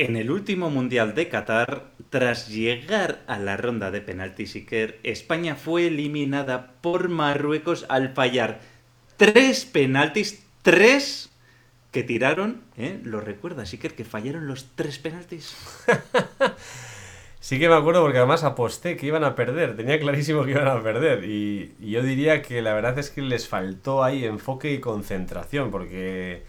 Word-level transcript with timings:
En 0.00 0.16
el 0.16 0.30
último 0.30 0.70
Mundial 0.70 1.14
de 1.14 1.28
Qatar, 1.28 1.90
tras 2.08 2.48
llegar 2.48 3.20
a 3.26 3.38
la 3.38 3.58
ronda 3.58 3.90
de 3.90 4.00
penaltis 4.00 4.54
Iker, 4.54 4.98
España 5.02 5.56
fue 5.56 5.88
eliminada 5.88 6.72
por 6.80 7.10
Marruecos 7.10 7.84
al 7.90 8.14
fallar 8.14 8.60
tres 9.18 9.66
penaltis, 9.66 10.42
tres 10.62 11.28
que 11.90 12.02
tiraron, 12.02 12.62
¿eh? 12.78 12.98
¿Lo 13.04 13.20
recuerdas, 13.20 13.74
Iker, 13.74 13.94
que 13.94 14.06
fallaron 14.06 14.46
los 14.46 14.68
tres 14.74 14.98
penaltis? 14.98 15.54
sí 17.40 17.58
que 17.58 17.68
me 17.68 17.74
acuerdo 17.74 18.00
porque 18.00 18.16
además 18.16 18.42
aposté 18.42 18.96
que 18.96 19.04
iban 19.04 19.24
a 19.24 19.34
perder, 19.34 19.76
tenía 19.76 20.00
clarísimo 20.00 20.46
que 20.46 20.52
iban 20.52 20.68
a 20.68 20.82
perder 20.82 21.24
y, 21.24 21.74
y 21.78 21.90
yo 21.90 22.02
diría 22.02 22.40
que 22.40 22.62
la 22.62 22.72
verdad 22.72 22.98
es 22.98 23.10
que 23.10 23.20
les 23.20 23.48
faltó 23.48 24.02
ahí 24.02 24.24
enfoque 24.24 24.72
y 24.72 24.80
concentración 24.80 25.70
porque 25.70 26.42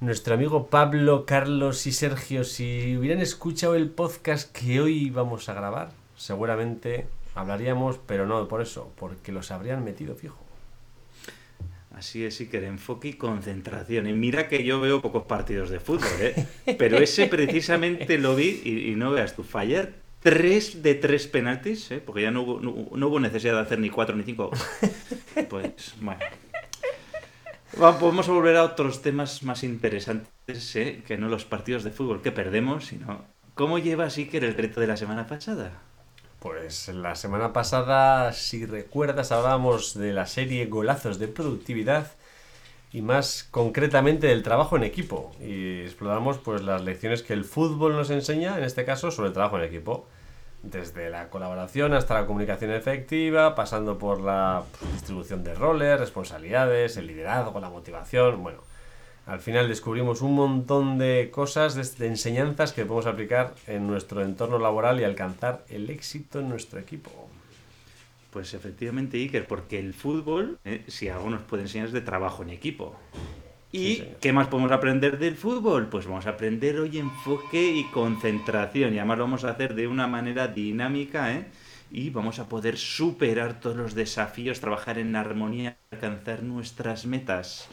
nuestro 0.00 0.34
amigo 0.34 0.68
Pablo, 0.68 1.26
Carlos 1.26 1.86
y 1.86 1.92
Sergio, 1.92 2.44
si 2.44 2.96
hubieran 2.96 3.20
escuchado 3.20 3.74
el 3.74 3.90
podcast 3.90 4.50
que 4.52 4.80
hoy 4.80 5.10
vamos 5.10 5.48
a 5.48 5.54
grabar, 5.54 5.90
seguramente 6.16 7.06
hablaríamos, 7.34 7.98
pero 8.06 8.26
no 8.26 8.46
por 8.46 8.62
eso, 8.62 8.92
porque 8.96 9.32
los 9.32 9.50
habrían 9.50 9.84
metido 9.84 10.14
fijo. 10.14 10.38
Así 11.94 12.24
es, 12.24 12.38
que 12.38 12.64
enfoque 12.64 13.08
y 13.08 13.12
concentración. 13.14 14.06
Y 14.06 14.12
mira 14.12 14.46
que 14.46 14.62
yo 14.62 14.80
veo 14.80 15.02
pocos 15.02 15.24
partidos 15.24 15.68
de 15.68 15.80
fútbol, 15.80 16.08
¿eh? 16.20 16.46
pero 16.78 16.98
ese 16.98 17.26
precisamente 17.26 18.18
lo 18.18 18.36
vi 18.36 18.62
y, 18.64 18.94
no 18.94 19.10
veas 19.10 19.34
tu 19.34 19.42
fallar 19.42 19.94
tres 20.20 20.82
de 20.82 20.94
tres 20.94 21.26
penaltis, 21.26 21.90
¿eh? 21.90 22.00
porque 22.04 22.22
ya 22.22 22.30
no 22.30 22.42
hubo, 22.42 22.60
no 22.60 23.08
hubo 23.08 23.18
necesidad 23.18 23.54
de 23.54 23.60
hacer 23.60 23.80
ni 23.80 23.90
cuatro 23.90 24.14
ni 24.14 24.22
cinco. 24.22 24.50
Pues 25.48 25.94
bueno. 26.00 26.20
Vamos 27.78 28.28
a 28.28 28.32
volver 28.32 28.56
a 28.56 28.64
otros 28.64 29.02
temas 29.02 29.44
más 29.44 29.62
interesantes, 29.62 30.74
¿eh? 30.74 31.00
que 31.06 31.16
no 31.16 31.28
los 31.28 31.44
partidos 31.44 31.84
de 31.84 31.92
fútbol 31.92 32.22
que 32.22 32.32
perdemos, 32.32 32.86
sino 32.86 33.24
cómo 33.54 33.78
lleva 33.78 34.06
Iker 34.06 34.42
el 34.42 34.56
reto 34.56 34.80
de 34.80 34.88
la 34.88 34.96
semana 34.96 35.28
pasada. 35.28 35.70
Pues 36.40 36.88
la 36.88 37.14
semana 37.14 37.52
pasada, 37.52 38.32
si 38.32 38.66
recuerdas, 38.66 39.30
hablábamos 39.30 39.96
de 39.96 40.12
la 40.12 40.26
serie 40.26 40.66
Golazos 40.66 41.20
de 41.20 41.28
Productividad 41.28 42.10
y 42.92 43.00
más 43.00 43.46
concretamente 43.48 44.26
del 44.26 44.42
trabajo 44.42 44.76
en 44.76 44.82
equipo. 44.82 45.30
Y 45.40 45.82
exploramos 45.82 46.38
pues 46.38 46.62
las 46.62 46.82
lecciones 46.82 47.22
que 47.22 47.32
el 47.32 47.44
fútbol 47.44 47.92
nos 47.92 48.10
enseña, 48.10 48.58
en 48.58 48.64
este 48.64 48.84
caso, 48.84 49.12
sobre 49.12 49.28
el 49.28 49.34
trabajo 49.34 49.56
en 49.56 49.64
equipo 49.64 50.08
desde 50.62 51.10
la 51.10 51.30
colaboración 51.30 51.94
hasta 51.94 52.14
la 52.14 52.26
comunicación 52.26 52.72
efectiva, 52.72 53.54
pasando 53.54 53.98
por 53.98 54.20
la 54.20 54.64
distribución 54.92 55.44
de 55.44 55.54
roles, 55.54 55.98
responsabilidades, 55.98 56.96
el 56.96 57.06
liderazgo, 57.06 57.60
la 57.60 57.70
motivación. 57.70 58.42
Bueno, 58.42 58.60
al 59.26 59.40
final 59.40 59.68
descubrimos 59.68 60.22
un 60.22 60.34
montón 60.34 60.98
de 60.98 61.30
cosas, 61.30 61.98
de, 61.98 62.06
enseñanzas 62.06 62.72
que 62.72 62.84
podemos 62.84 63.06
aplicar 63.06 63.54
en 63.66 63.86
nuestro 63.86 64.22
entorno 64.22 64.58
laboral 64.58 65.00
y 65.00 65.04
alcanzar 65.04 65.64
el 65.68 65.90
éxito 65.90 66.40
en 66.40 66.48
nuestro 66.48 66.80
equipo. 66.80 67.10
Pues 68.30 68.52
efectivamente, 68.52 69.16
Iker, 69.18 69.46
porque 69.46 69.78
el 69.78 69.94
fútbol, 69.94 70.58
eh, 70.64 70.84
si 70.86 71.08
algo 71.08 71.30
nos 71.30 71.42
puede 71.42 71.62
enseñar, 71.62 71.86
es 71.86 71.92
de 71.92 72.00
trabajo 72.00 72.42
en 72.42 72.50
equipo. 72.50 72.94
¿Y 73.70 74.02
qué 74.20 74.32
más 74.32 74.48
podemos 74.48 74.72
aprender 74.72 75.18
del 75.18 75.36
fútbol? 75.36 75.88
Pues 75.88 76.06
vamos 76.06 76.26
a 76.26 76.30
aprender 76.30 76.78
hoy 76.80 76.98
enfoque 76.98 77.72
y 77.72 77.84
concentración. 77.84 78.94
Y 78.94 78.98
además 78.98 79.18
lo 79.18 79.24
vamos 79.24 79.44
a 79.44 79.50
hacer 79.50 79.74
de 79.74 79.86
una 79.86 80.06
manera 80.06 80.48
dinámica, 80.48 81.32
¿eh? 81.34 81.46
Y 81.90 82.10
vamos 82.10 82.38
a 82.38 82.48
poder 82.48 82.78
superar 82.78 83.60
todos 83.60 83.76
los 83.76 83.94
desafíos, 83.94 84.60
trabajar 84.60 84.98
en 84.98 85.14
armonía, 85.16 85.76
alcanzar 85.90 86.42
nuestras 86.42 87.04
metas. 87.06 87.68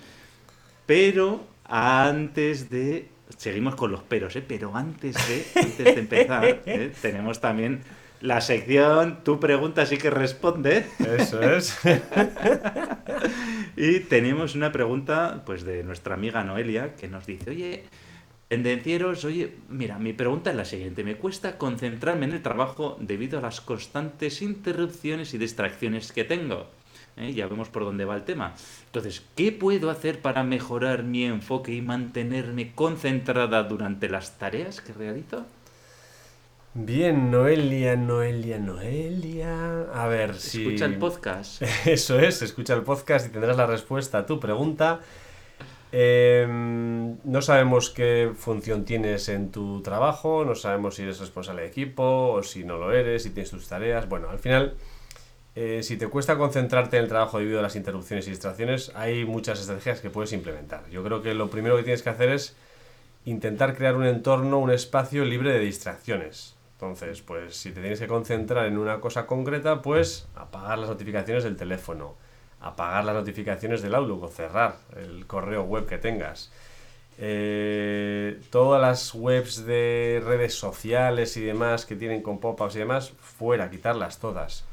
Pero 0.86 1.48
antes 1.66 2.70
de... 2.70 3.10
Seguimos 3.38 3.76
con 3.76 3.92
los 3.92 4.04
peros, 4.04 4.36
¿eh? 4.36 4.44
Pero 4.46 4.76
antes 4.76 5.16
de, 5.28 5.46
antes 5.56 5.96
de 5.96 6.00
empezar, 6.00 6.62
¿eh? 6.66 6.94
tenemos 7.02 7.40
también 7.40 7.82
la 8.26 8.42
sección 8.42 9.24
Tu 9.24 9.40
pregunta 9.40 9.86
sí 9.86 9.98
que 9.98 10.10
responde. 10.10 10.86
Eso 11.18 11.42
es. 11.42 11.78
y 13.78 14.00
tenemos 14.02 14.56
una 14.56 14.72
pregunta 14.72 15.44
pues 15.46 15.64
de 15.64 15.84
nuestra 15.84 16.16
amiga 16.16 16.44
Noelia 16.44 16.96
que 16.96 17.08
nos 17.08 17.26
dice, 17.26 17.52
oye, 17.52 17.84
tendencieros, 18.48 19.24
oye, 19.26 19.56
mira, 19.70 20.00
mi 20.00 20.14
pregunta 20.14 20.50
es 20.50 20.56
la 20.56 20.66
siguiente. 20.66 21.04
Me 21.04 21.16
cuesta 21.16 21.58
concentrarme 21.58 22.26
en 22.26 22.34
el 22.34 22.42
trabajo 22.42 22.98
debido 23.00 23.40
a 23.40 23.42
las 23.42 23.62
constantes 23.62 24.42
interrupciones 24.42 25.34
y 25.34 25.38
distracciones 25.38 26.12
que 26.12 26.24
tengo. 26.24 26.68
¿Eh? 27.18 27.34
Ya 27.34 27.48
vemos 27.48 27.70
por 27.70 27.86
dónde 27.86 28.06
va 28.06 28.16
el 28.16 28.24
tema. 28.24 28.56
Entonces, 28.88 29.24
¿qué 29.36 29.52
puedo 29.52 29.90
hacer 29.90 30.22
para 30.22 30.44
mejorar 30.44 31.04
mi 31.04 31.24
enfoque 31.24 31.74
y 31.74 31.82
mantenerme 31.82 32.74
concentrada 32.74 33.64
durante 33.64 34.10
las 34.10 34.38
tareas 34.38 34.82
que 34.82 34.92
realizo? 34.94 35.46
Bien, 36.78 37.32
Noelia, 37.32 37.96
Noelia, 37.96 38.60
Noelia. 38.60 39.86
A 39.94 40.08
ver 40.08 40.36
si. 40.36 40.62
Escucha 40.62 40.84
el 40.84 40.98
podcast. 40.98 41.62
Eso 41.86 42.20
es, 42.20 42.42
escucha 42.42 42.74
el 42.74 42.82
podcast 42.82 43.28
y 43.28 43.30
tendrás 43.30 43.56
la 43.56 43.66
respuesta 43.66 44.18
a 44.18 44.26
tu 44.26 44.42
pregunta. 44.42 45.00
Em, 45.94 47.16
no 47.24 47.42
sabemos 47.42 47.92
qué 47.92 48.34
función 48.36 48.84
tienes 48.84 49.30
en 49.30 49.52
tu 49.52 49.82
trabajo, 49.84 50.44
no 50.44 50.54
sabemos 50.54 50.96
si 50.96 51.04
eres 51.04 51.22
responsable 51.22 51.62
de 51.62 51.70
equipo 51.70 52.34
o 52.34 52.44
si 52.44 52.66
no 52.66 52.78
lo 52.78 52.92
eres, 52.92 53.24
si 53.24 53.30
tienes 53.30 53.52
tus 53.52 53.70
tareas. 53.70 54.10
Bueno, 54.10 54.30
al 54.30 54.40
final, 54.40 54.76
eh, 55.56 55.80
si 55.82 55.96
te 55.96 56.10
cuesta 56.10 56.38
concentrarte 56.38 56.98
en 56.98 57.04
el 57.04 57.10
trabajo 57.10 57.40
debido 57.40 57.60
a 57.60 57.62
las 57.62 57.78
interrupciones 57.78 58.28
y 58.28 58.32
distracciones, 58.32 58.92
hay 58.96 59.24
muchas 59.24 59.62
estrategias 59.62 60.02
que 60.02 60.10
puedes 60.10 60.34
implementar. 60.34 60.90
Yo 60.90 61.06
creo 61.06 61.22
que 61.22 61.36
lo 61.36 61.50
primero 61.50 61.78
que 61.78 61.84
tienes 61.84 62.04
que 62.04 62.10
hacer 62.10 62.28
es 62.28 62.54
intentar 63.24 63.78
crear 63.78 63.96
un 63.96 64.06
entorno, 64.06 64.60
un 64.60 64.72
espacio 64.72 65.24
libre 65.24 65.54
de 65.54 65.60
distracciones. 65.60 66.56
Entonces, 66.86 67.24
pues 67.24 67.58
si 67.58 67.72
te 67.72 67.82
tienes 67.82 68.00
que 68.00 68.08
concentrar 68.08 68.68
en 68.68 68.78
una 68.78 69.00
cosa 69.02 69.26
concreta, 69.26 69.82
pues 69.82 70.28
apagar 70.36 70.78
las 70.78 70.88
notificaciones 70.88 71.44
del 71.44 71.58
teléfono, 71.58 72.14
apagar 72.62 73.04
las 73.06 73.16
notificaciones 73.16 73.82
del 73.82 73.96
Outlook 73.96 74.24
o 74.24 74.28
cerrar 74.28 74.76
el 74.96 75.26
correo 75.26 75.64
web 75.64 75.88
que 75.88 75.98
tengas. 75.98 76.52
Eh, 77.18 78.40
todas 78.52 78.80
las 78.80 79.16
webs 79.16 79.66
de 79.66 80.22
redes 80.24 80.54
sociales 80.54 81.36
y 81.38 81.42
demás 81.42 81.88
que 81.88 81.96
tienen 81.96 82.22
con 82.22 82.40
pop-ups 82.40 82.76
y 82.76 82.80
demás, 82.80 83.14
fuera, 83.20 83.72
quitarlas 83.72 84.20
todas. 84.20 84.64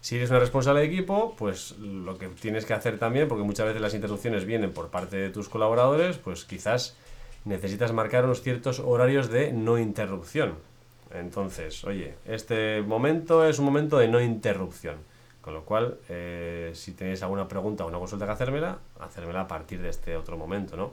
Si 0.00 0.16
eres 0.16 0.30
una 0.30 0.38
responsable 0.38 0.80
de 0.80 0.86
equipo, 0.86 1.34
pues 1.36 1.72
lo 1.78 2.16
que 2.16 2.28
tienes 2.28 2.64
que 2.64 2.72
hacer 2.72 2.98
también, 2.98 3.28
porque 3.28 3.44
muchas 3.44 3.66
veces 3.66 3.82
las 3.82 3.92
interrupciones 3.92 4.46
vienen 4.46 4.72
por 4.72 4.88
parte 4.88 5.18
de 5.18 5.28
tus 5.28 5.50
colaboradores, 5.50 6.16
pues 6.16 6.46
quizás 6.46 6.96
necesitas 7.44 7.92
marcar 7.92 8.24
unos 8.24 8.40
ciertos 8.40 8.80
horarios 8.80 9.28
de 9.28 9.52
no 9.52 9.78
interrupción. 9.78 10.69
Entonces, 11.12 11.84
oye, 11.84 12.14
este 12.24 12.82
momento 12.82 13.44
es 13.44 13.58
un 13.58 13.64
momento 13.64 13.98
de 13.98 14.08
no 14.08 14.20
interrupción. 14.20 14.96
Con 15.40 15.54
lo 15.54 15.64
cual, 15.64 15.98
eh, 16.08 16.70
si 16.74 16.92
tenéis 16.92 17.22
alguna 17.22 17.48
pregunta 17.48 17.84
o 17.84 17.88
una 17.88 17.98
consulta 17.98 18.26
que 18.26 18.32
hacérmela, 18.32 18.78
hacérmela 19.00 19.42
a 19.42 19.48
partir 19.48 19.80
de 19.80 19.88
este 19.88 20.16
otro 20.16 20.36
momento, 20.36 20.76
¿no? 20.76 20.92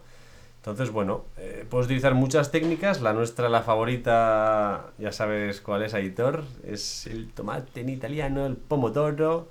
Entonces, 0.58 0.90
bueno, 0.90 1.26
eh, 1.38 1.66
puedes 1.70 1.86
utilizar 1.86 2.14
muchas 2.14 2.52
técnicas. 2.52 3.02
La 3.02 3.14
nuestra, 3.14 3.50
la 3.50 3.62
favorita, 3.62 4.88
ya 4.98 5.12
sabes 5.12 5.62
cuál 5.62 5.84
es, 5.84 5.94
Aitor, 5.94 6.44
es 6.66 7.08
el 7.08 7.30
tomate 7.32 7.82
en 7.82 7.90
italiano, 7.90 8.46
el 8.46 8.56
pomodoro. 8.56 9.50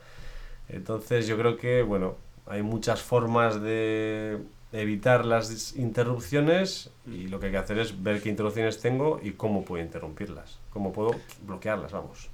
Entonces, 0.69 1.27
yo 1.27 1.39
creo 1.39 1.57
que, 1.57 1.83
bueno, 1.83 2.17
hay 2.47 2.63
muchas 2.63 3.03
formas 3.03 3.61
de 3.63 4.39
evitar 4.77 5.25
las 5.25 5.77
interrupciones 5.77 6.91
y 7.07 7.29
lo 7.29 7.41
que 7.41 7.47
hay 7.47 7.53
que 7.53 7.59
hacer 7.59 7.79
es 7.79 8.03
ver 8.03 8.23
qué 8.23 8.29
interrupciones 8.29 8.81
tengo 8.81 9.21
y 9.23 9.33
cómo 9.33 9.65
puedo 9.65 9.83
interrumpirlas, 9.83 10.59
cómo 10.71 10.93
puedo 10.93 11.17
bloquearlas, 11.43 11.93
vamos. 11.93 12.31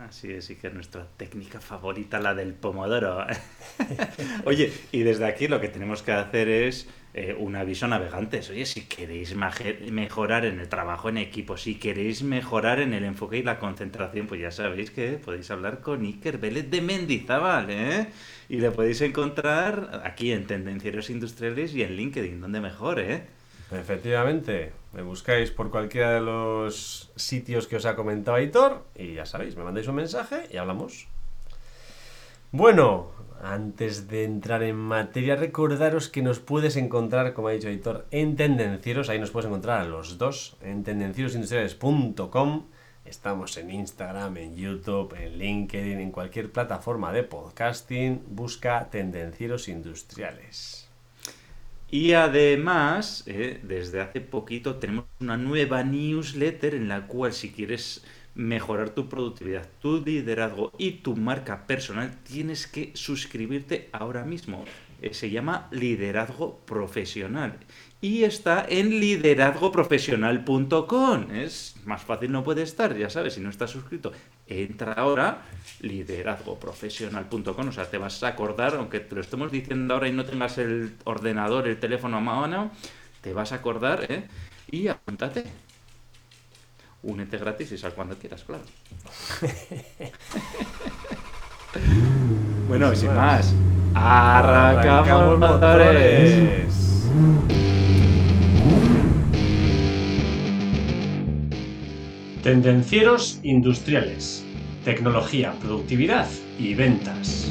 Así 0.00 0.32
es, 0.32 0.46
sí 0.46 0.56
que 0.56 0.66
es 0.66 0.74
nuestra 0.74 1.06
técnica 1.16 1.60
favorita, 1.60 2.18
la 2.18 2.34
del 2.34 2.52
pomodoro. 2.54 3.24
Oye, 4.44 4.72
y 4.90 5.00
desde 5.00 5.24
aquí 5.24 5.46
lo 5.46 5.60
que 5.60 5.68
tenemos 5.68 6.02
que 6.02 6.12
hacer 6.12 6.48
es 6.48 6.88
eh, 7.14 7.36
un 7.38 7.54
aviso 7.54 7.86
a 7.86 7.88
navegantes. 7.90 8.50
Oye, 8.50 8.66
si 8.66 8.86
queréis 8.86 9.34
mejorar 9.36 10.44
en 10.46 10.58
el 10.58 10.68
trabajo 10.68 11.08
en 11.08 11.18
equipo, 11.18 11.56
si 11.56 11.76
queréis 11.76 12.24
mejorar 12.24 12.80
en 12.80 12.92
el 12.92 13.04
enfoque 13.04 13.38
y 13.38 13.42
la 13.44 13.60
concentración, 13.60 14.26
pues 14.26 14.40
ya 14.40 14.50
sabéis 14.50 14.90
que 14.90 15.12
podéis 15.12 15.48
hablar 15.52 15.80
con 15.80 16.02
Iker 16.04 16.38
Vélez 16.38 16.68
de 16.70 16.80
Mendizábal, 16.80 17.70
¿eh? 17.70 18.08
Y 18.48 18.58
le 18.58 18.70
podéis 18.70 19.00
encontrar 19.00 20.02
aquí 20.04 20.32
en 20.32 20.46
Tendencieros 20.46 21.10
Industriales 21.10 21.74
y 21.74 21.82
en 21.82 21.96
LinkedIn, 21.96 22.40
donde 22.40 22.60
mejor, 22.60 23.00
¿eh? 23.00 23.26
Efectivamente, 23.70 24.72
me 24.92 25.02
buscáis 25.02 25.50
por 25.50 25.70
cualquiera 25.70 26.12
de 26.12 26.20
los 26.20 27.10
sitios 27.16 27.66
que 27.66 27.76
os 27.76 27.86
ha 27.86 27.96
comentado 27.96 28.36
Aitor 28.36 28.84
y 28.94 29.14
ya 29.14 29.26
sabéis, 29.26 29.56
me 29.56 29.64
mandáis 29.64 29.88
un 29.88 29.96
mensaje 29.96 30.46
y 30.52 30.58
hablamos. 30.58 31.08
Bueno, 32.52 33.10
antes 33.42 34.08
de 34.08 34.24
entrar 34.24 34.62
en 34.62 34.76
materia, 34.76 35.34
recordaros 35.34 36.08
que 36.08 36.22
nos 36.22 36.38
puedes 36.38 36.76
encontrar, 36.76 37.32
como 37.32 37.48
ha 37.48 37.52
dicho 37.52 37.68
Aitor, 37.68 38.06
en 38.10 38.36
Tendencieros, 38.36 39.08
ahí 39.08 39.18
nos 39.18 39.30
puedes 39.30 39.48
encontrar 39.48 39.80
a 39.80 39.84
los 39.84 40.18
dos, 40.18 40.56
en 40.62 40.84
tendencierosindustriales.com. 40.84 42.64
Estamos 43.14 43.56
en 43.58 43.70
Instagram, 43.70 44.36
en 44.38 44.56
YouTube, 44.56 45.14
en 45.14 45.38
LinkedIn, 45.38 46.00
en 46.00 46.10
cualquier 46.10 46.50
plataforma 46.50 47.12
de 47.12 47.22
podcasting. 47.22 48.20
Busca 48.28 48.90
Tendencieros 48.90 49.68
Industriales. 49.68 50.88
Y 51.92 52.14
además, 52.14 53.22
eh, 53.26 53.60
desde 53.62 54.00
hace 54.00 54.20
poquito 54.20 54.76
tenemos 54.76 55.04
una 55.20 55.36
nueva 55.36 55.84
newsletter 55.84 56.74
en 56.74 56.88
la 56.88 57.06
cual 57.06 57.32
si 57.32 57.52
quieres 57.52 58.04
mejorar 58.34 58.90
tu 58.90 59.08
productividad, 59.08 59.68
tu 59.80 60.02
liderazgo 60.04 60.72
y 60.76 60.90
tu 60.90 61.14
marca 61.14 61.68
personal, 61.68 62.18
tienes 62.24 62.66
que 62.66 62.90
suscribirte 62.94 63.90
ahora 63.92 64.24
mismo. 64.24 64.64
Eh, 65.00 65.14
se 65.14 65.30
llama 65.30 65.68
Liderazgo 65.70 66.58
Profesional 66.66 67.58
y 68.04 68.24
está 68.24 68.66
en 68.68 69.00
liderazgoprofesional.com. 69.00 71.34
Es 71.34 71.74
más 71.86 72.02
fácil 72.02 72.30
no 72.32 72.44
puede 72.44 72.60
estar, 72.60 72.94
ya 72.94 73.08
sabes, 73.08 73.32
si 73.32 73.40
no 73.40 73.48
estás 73.48 73.70
suscrito, 73.70 74.12
entra 74.46 74.92
ahora 74.92 75.44
liderazgoprofesional.com, 75.80 77.68
o 77.68 77.72
sea, 77.72 77.88
te 77.88 77.96
vas 77.96 78.22
a 78.22 78.28
acordar, 78.28 78.74
aunque 78.74 79.00
te 79.00 79.14
lo 79.14 79.22
estemos 79.22 79.50
diciendo 79.50 79.94
ahora 79.94 80.08
y 80.08 80.12
no 80.12 80.26
tengas 80.26 80.58
el 80.58 80.96
ordenador, 81.04 81.66
el 81.66 81.80
teléfono 81.80 82.18
a 82.18 82.20
mano, 82.20 82.72
te 83.22 83.32
vas 83.32 83.52
a 83.52 83.54
acordar, 83.54 84.04
¿eh? 84.10 84.28
Y 84.70 84.88
apúntate. 84.88 85.44
Únete 87.04 87.38
gratis 87.38 87.72
y 87.72 87.78
sal 87.78 87.94
cuando 87.94 88.18
quieras, 88.18 88.44
claro. 88.44 88.64
bueno, 92.68 92.94
sin 92.94 93.14
más, 93.14 93.54
arrancamos, 93.94 95.38
motores. 95.38 96.74
Tendencieros 102.44 103.40
industriales, 103.42 104.44
tecnología, 104.84 105.54
productividad 105.62 106.28
y 106.58 106.74
ventas. 106.74 107.50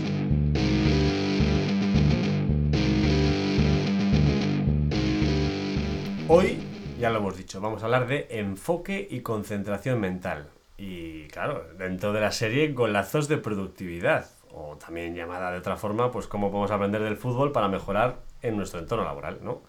Hoy, 6.27 6.59
ya 6.99 7.09
lo 7.09 7.17
hemos 7.17 7.35
dicho, 7.35 7.59
vamos 7.59 7.81
a 7.81 7.85
hablar 7.85 8.05
de 8.05 8.27
enfoque 8.29 9.07
y 9.09 9.21
concentración 9.21 9.99
mental. 9.99 10.49
Y 10.77 11.23
claro, 11.29 11.65
dentro 11.75 12.13
de 12.13 12.21
la 12.21 12.31
serie 12.31 12.71
golazos 12.71 13.27
de 13.27 13.39
productividad, 13.39 14.27
o 14.51 14.77
también 14.77 15.15
llamada 15.15 15.51
de 15.51 15.57
otra 15.57 15.75
forma, 15.75 16.11
pues 16.11 16.27
cómo 16.27 16.51
podemos 16.51 16.69
aprender 16.69 17.01
del 17.01 17.17
fútbol 17.17 17.51
para 17.51 17.67
mejorar 17.67 18.19
en 18.43 18.57
nuestro 18.57 18.79
entorno 18.79 19.05
laboral, 19.05 19.39
¿no? 19.41 19.63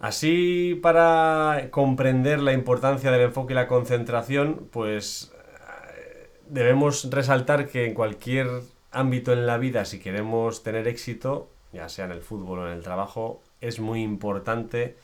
Así, 0.00 0.80
para 0.82 1.68
comprender 1.70 2.40
la 2.40 2.54
importancia 2.54 3.10
del 3.10 3.20
enfoque 3.20 3.52
y 3.52 3.56
la 3.56 3.68
concentración, 3.68 4.66
pues 4.72 5.30
eh, 5.94 6.30
debemos 6.48 7.10
resaltar 7.10 7.68
que 7.68 7.84
en 7.84 7.92
cualquier 7.92 8.48
ámbito 8.92 9.34
en 9.34 9.46
la 9.46 9.58
vida, 9.58 9.84
si 9.84 10.00
queremos 10.00 10.62
tener 10.62 10.88
éxito, 10.88 11.50
ya 11.74 11.90
sea 11.90 12.06
en 12.06 12.12
el 12.12 12.22
fútbol 12.22 12.60
o 12.60 12.66
en 12.66 12.72
el 12.72 12.82
trabajo, 12.82 13.42
es 13.60 13.78
muy 13.78 14.02
importante 14.02 14.96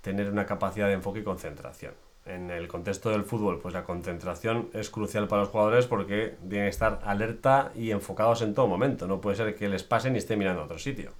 tener 0.00 0.28
una 0.28 0.46
capacidad 0.46 0.88
de 0.88 0.94
enfoque 0.94 1.20
y 1.20 1.24
concentración. 1.24 1.94
En 2.26 2.50
el 2.50 2.66
contexto 2.66 3.10
del 3.10 3.22
fútbol, 3.22 3.60
pues 3.60 3.72
la 3.72 3.84
concentración 3.84 4.68
es 4.72 4.90
crucial 4.90 5.28
para 5.28 5.42
los 5.42 5.50
jugadores 5.50 5.86
porque 5.86 6.34
tienen 6.40 6.66
que 6.66 6.70
estar 6.70 7.00
alerta 7.04 7.70
y 7.76 7.92
enfocados 7.92 8.42
en 8.42 8.54
todo 8.54 8.66
momento. 8.66 9.06
No 9.06 9.20
puede 9.20 9.36
ser 9.36 9.54
que 9.54 9.68
les 9.68 9.84
pasen 9.84 10.16
y 10.16 10.18
estén 10.18 10.40
mirando 10.40 10.62
a 10.62 10.64
otro 10.64 10.80
sitio 10.80 11.12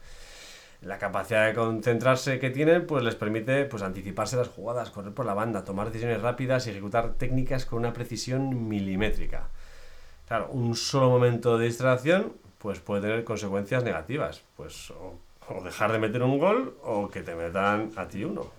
la 0.83 0.99
capacidad 0.99 1.47
de 1.47 1.55
concentrarse 1.55 2.39
que 2.39 2.51
tienen 2.51 2.87
pues 2.87 3.05
les 3.05 3.15
permite 3.15 3.65
pues 3.67 3.83
anticiparse 3.83 4.37
las 4.37 4.49
jugadas, 4.49 4.91
correr 4.91 5.13
por 5.13 5.27
la 5.27 5.35
banda, 5.35 5.65
tomar 5.65 5.89
decisiones 5.89 6.23
rápidas 6.23 6.67
y 6.67 6.71
ejecutar 6.71 7.15
técnicas 7.15 7.67
con 7.67 7.81
una 7.81 7.93
precisión 7.93 8.69
milimétrica. 8.69 9.49
Claro, 10.27 10.49
un 10.53 10.75
solo 10.77 11.11
momento 11.11 11.59
de 11.59 11.67
distracción 11.67 12.33
pues 12.59 12.79
puede 12.79 13.03
tener 13.03 13.25
consecuencias 13.25 13.85
negativas, 13.85 14.43
pues 14.57 14.91
o, 14.91 15.19
dejar 15.65 15.93
de 15.93 15.99
meter 15.99 16.23
un 16.23 16.39
gol 16.39 16.77
o 16.83 17.09
que 17.09 17.23
te 17.23 17.35
metan 17.35 17.91
a 17.97 18.07
ti 18.07 18.25
uno. 18.25 18.53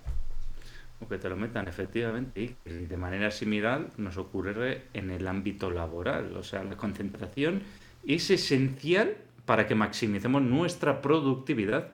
O 1.00 1.08
que 1.08 1.18
te 1.18 1.30
lo 1.30 1.36
metan, 1.36 1.68
efectivamente. 1.68 2.56
Y 2.66 2.70
de 2.70 2.98
manera 2.98 3.32
similar 3.32 3.88
nos 3.98 4.18
ocurre 4.18 4.84
en 4.94 5.10
el 5.10 5.28
ámbito 5.28 5.72
laboral. 5.72 6.36
O 6.36 6.44
sea, 6.44 6.64
la 6.64 6.76
concentración 6.76 7.64
es 8.06 8.30
esencial 8.30 9.16
para 9.46 9.68
que 9.68 9.74
maximicemos 9.74 10.42
nuestra 10.42 11.02
productividad 11.02 11.92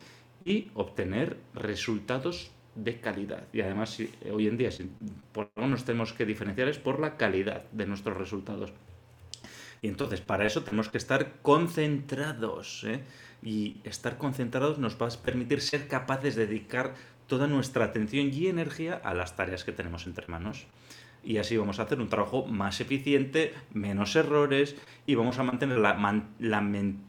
y 0.48 0.72
obtener 0.76 1.38
resultados 1.54 2.52
de 2.74 3.02
calidad. 3.02 3.44
Y 3.52 3.60
además, 3.60 4.00
hoy 4.32 4.48
en 4.48 4.58
día, 4.58 4.70
por 5.34 5.52
algo 5.56 5.68
nos 5.68 5.84
tenemos 5.84 6.14
que 6.14 6.26
diferenciar 6.26 6.70
es 6.70 6.80
por 6.80 7.02
la 7.02 7.18
calidad 7.18 7.70
de 7.72 7.86
nuestros 7.86 8.16
resultados. 8.16 8.72
Y 9.82 9.90
entonces, 9.90 10.22
para 10.22 10.46
eso 10.46 10.64
tenemos 10.64 10.88
que 10.88 10.98
estar 10.98 11.42
concentrados. 11.42 12.86
¿eh? 12.86 13.04
Y 13.44 13.82
estar 13.84 14.18
concentrados 14.18 14.80
nos 14.80 15.00
va 15.00 15.08
a 15.08 15.22
permitir 15.22 15.60
ser 15.60 15.90
capaces 15.90 16.36
de 16.36 16.48
dedicar 16.48 16.96
toda 17.28 17.48
nuestra 17.48 17.84
atención 17.84 18.34
y 18.34 18.48
energía 18.48 19.02
a 19.04 19.14
las 19.14 19.36
tareas 19.36 19.66
que 19.66 19.74
tenemos 19.74 20.08
entre 20.08 20.28
manos. 20.28 20.66
Y 21.26 21.40
así 21.40 21.58
vamos 21.58 21.80
a 21.80 21.84
hacer 21.84 22.00
un 22.00 22.08
trabajo 22.08 22.46
más 22.46 22.80
eficiente, 22.80 23.54
menos 23.74 24.16
errores 24.16 24.78
y 25.06 25.16
vamos 25.16 25.40
a 25.40 25.44
mantener 25.44 25.80
la 25.80 27.02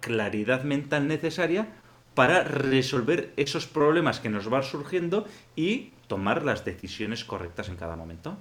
claridad 0.00 0.64
mental 0.64 1.06
necesaria 1.06 1.68
para 2.14 2.44
resolver 2.44 3.32
esos 3.36 3.66
problemas 3.66 4.20
que 4.20 4.28
nos 4.28 4.48
van 4.48 4.62
surgiendo 4.62 5.26
y 5.56 5.92
tomar 6.08 6.44
las 6.44 6.64
decisiones 6.64 7.24
correctas 7.24 7.68
en 7.68 7.76
cada 7.76 7.96
momento. 7.96 8.36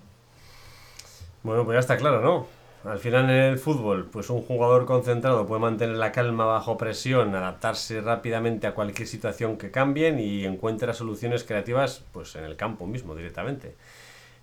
Bueno, 1.43 1.65
pues 1.65 1.75
ya 1.75 1.79
está 1.79 1.97
claro, 1.97 2.21
¿no? 2.21 2.47
Al 2.83 2.97
final 2.97 3.25
en 3.25 3.35
el 3.35 3.59
fútbol, 3.59 4.09
pues 4.11 4.31
un 4.31 4.41
jugador 4.41 4.85
concentrado 4.85 5.45
puede 5.45 5.61
mantener 5.61 5.97
la 5.97 6.11
calma 6.11 6.45
bajo 6.45 6.77
presión, 6.77 7.35
adaptarse 7.35 8.01
rápidamente 8.01 8.65
a 8.65 8.73
cualquier 8.73 9.07
situación 9.07 9.57
que 9.57 9.69
cambien 9.69 10.19
y 10.19 10.45
encuentra 10.45 10.93
soluciones 10.93 11.43
creativas 11.43 12.03
pues 12.11 12.35
en 12.35 12.43
el 12.43 12.55
campo 12.55 12.87
mismo 12.87 13.15
directamente. 13.15 13.75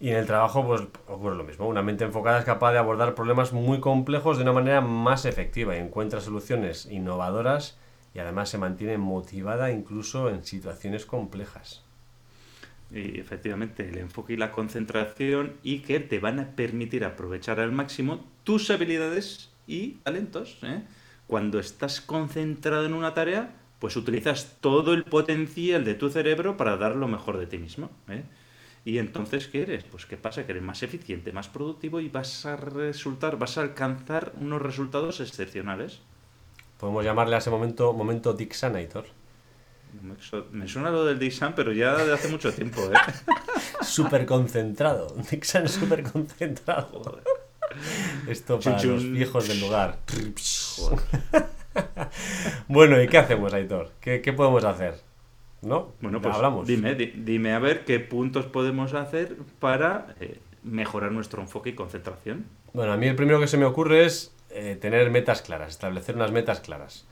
Y 0.00 0.10
en 0.10 0.16
el 0.16 0.26
trabajo 0.26 0.64
pues 0.64 0.82
ocurre 1.08 1.34
lo 1.34 1.42
mismo, 1.42 1.66
una 1.66 1.82
mente 1.82 2.04
enfocada 2.04 2.38
es 2.38 2.44
capaz 2.44 2.70
de 2.70 2.78
abordar 2.78 3.16
problemas 3.16 3.52
muy 3.52 3.80
complejos 3.80 4.36
de 4.36 4.44
una 4.44 4.52
manera 4.52 4.80
más 4.80 5.24
efectiva 5.24 5.74
y 5.74 5.80
encuentra 5.80 6.20
soluciones 6.20 6.86
innovadoras 6.86 7.76
y 8.18 8.20
además 8.20 8.48
se 8.48 8.58
mantiene 8.58 8.98
motivada 8.98 9.70
incluso 9.70 10.28
en 10.28 10.44
situaciones 10.44 11.06
complejas. 11.06 11.84
Y 12.90 13.20
efectivamente, 13.20 13.88
el 13.88 13.96
enfoque 13.96 14.32
y 14.32 14.36
la 14.36 14.50
concentración 14.50 15.52
y 15.62 15.80
que 15.82 16.00
te 16.00 16.18
van 16.18 16.40
a 16.40 16.56
permitir 16.56 17.04
aprovechar 17.04 17.60
al 17.60 17.70
máximo 17.70 18.26
tus 18.42 18.70
habilidades 18.70 19.50
y 19.68 19.98
talentos. 20.02 20.58
¿eh? 20.64 20.82
Cuando 21.28 21.60
estás 21.60 22.00
concentrado 22.00 22.86
en 22.86 22.94
una 22.94 23.14
tarea, 23.14 23.54
pues 23.78 23.94
utilizas 23.94 24.56
todo 24.60 24.94
el 24.94 25.04
potencial 25.04 25.84
de 25.84 25.94
tu 25.94 26.10
cerebro 26.10 26.56
para 26.56 26.76
dar 26.76 26.96
lo 26.96 27.06
mejor 27.06 27.38
de 27.38 27.46
ti 27.46 27.58
mismo. 27.58 27.88
¿eh? 28.08 28.24
Y 28.84 28.98
entonces, 28.98 29.46
¿qué 29.46 29.62
eres? 29.62 29.84
Pues 29.84 30.06
¿qué 30.06 30.16
pasa? 30.16 30.44
Que 30.44 30.50
eres 30.50 30.64
más 30.64 30.82
eficiente, 30.82 31.30
más 31.30 31.46
productivo 31.46 32.00
y 32.00 32.08
vas 32.08 32.46
a 32.46 32.56
resultar, 32.56 33.38
vas 33.38 33.58
a 33.58 33.60
alcanzar 33.60 34.32
unos 34.40 34.60
resultados 34.60 35.20
excepcionales. 35.20 36.00
Podemos 36.78 37.04
llamarle 37.04 37.34
a 37.34 37.38
ese 37.38 37.50
momento 37.50 37.92
momento 37.92 38.32
Dixanator. 38.32 39.04
Me 40.52 40.68
suena 40.68 40.90
lo 40.90 41.04
del 41.04 41.18
Dixan, 41.18 41.54
pero 41.54 41.72
ya 41.72 41.96
de 41.96 42.12
hace 42.12 42.28
mucho 42.28 42.52
tiempo, 42.52 42.80
¿eh? 42.82 42.92
súper 43.82 44.26
concentrado. 44.26 45.14
Dixan 45.30 45.68
súper 45.68 46.02
concentrado. 46.02 47.20
Esto 48.26 48.60
para 48.60 48.82
los 48.82 49.10
viejos 49.10 49.48
del 49.48 49.60
lugar. 49.60 49.98
bueno, 52.68 53.02
¿y 53.02 53.08
qué 53.08 53.18
hacemos, 53.18 53.52
Aitor? 53.52 53.90
¿Qué, 54.00 54.20
¿Qué, 54.20 54.32
podemos 54.32 54.64
hacer? 54.64 55.00
¿No? 55.62 55.92
Bueno, 56.00 56.20
pues 56.20 56.34
hablamos. 56.34 56.66
Dime, 56.66 56.94
dime 56.94 57.52
a 57.52 57.58
ver 57.58 57.84
qué 57.84 57.98
puntos 57.98 58.46
podemos 58.46 58.94
hacer 58.94 59.36
para 59.58 60.14
eh, 60.20 60.38
mejorar 60.62 61.12
nuestro 61.12 61.42
enfoque 61.42 61.70
y 61.70 61.74
concentración. 61.74 62.46
Bueno, 62.72 62.92
a 62.92 62.96
mí 62.96 63.06
el 63.06 63.16
primero 63.16 63.40
que 63.40 63.48
se 63.48 63.56
me 63.56 63.64
ocurre 63.64 64.04
es 64.04 64.34
eh, 64.50 64.76
tener 64.80 65.10
metas 65.10 65.42
claras, 65.42 65.70
establecer 65.70 66.14
unas 66.14 66.32
metas 66.32 66.60
claras. 66.60 67.06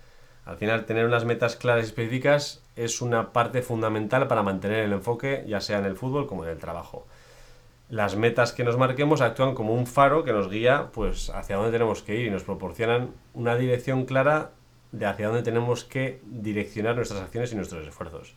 Al 0.45 0.57
final, 0.57 0.87
tener 0.87 1.05
unas 1.05 1.25
metas 1.25 1.57
claras 1.57 1.85
y 1.85 1.89
específicas 1.89 2.63
es 2.77 3.03
una 3.03 3.33
parte 3.33 3.63
fundamental 3.63 4.29
para 4.29 4.43
mantener 4.43 4.85
el 4.85 4.93
enfoque, 4.93 5.45
ya 5.47 5.61
sea 5.61 5.79
en 5.79 5.87
el 5.87 5.97
fútbol 5.97 6.27
como 6.27 6.45
en 6.45 6.51
el 6.51 6.59
trabajo. 6.59 7.07
Las 7.89 8.17
metas 8.17 8.53
que 8.53 8.65
nos 8.65 8.77
marquemos 8.77 9.21
actúan 9.21 9.55
como 9.55 9.75
un 9.75 9.87
faro 9.87 10.25
que 10.25 10.33
nos 10.33 10.49
guía 10.49 10.91
pues, 10.93 11.31
hacia 11.31 11.57
dónde 11.57 11.73
tenemos 11.73 12.03
que 12.03 12.17
ir 12.17 12.27
y 12.27 12.31
nos 12.31 12.45
proporcionan 12.45 13.11
una 13.35 13.57
dirección 13.57 14.05
clara 14.07 14.53
de 14.93 15.07
hacia 15.07 15.27
dónde 15.27 15.43
tenemos 15.43 15.85
que 15.85 16.21
direccionar 16.25 16.97
nuestras 16.97 17.23
acciones 17.23 17.53
y 17.53 17.57
nuestros 17.57 17.87
esfuerzos. 17.87 18.35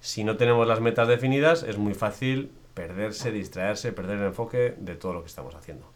Si 0.00 0.24
no 0.24 0.36
tenemos 0.36 0.66
las 0.66 0.80
metas 0.80 1.08
definidas, 1.08 1.62
es 1.62 1.78
muy 1.78 1.94
fácil 1.94 2.52
perderse, 2.74 3.32
distraerse, 3.32 3.92
perder 3.92 4.18
el 4.18 4.26
enfoque 4.26 4.74
de 4.78 4.94
todo 4.94 5.14
lo 5.14 5.22
que 5.22 5.28
estamos 5.28 5.54
haciendo. 5.54 5.95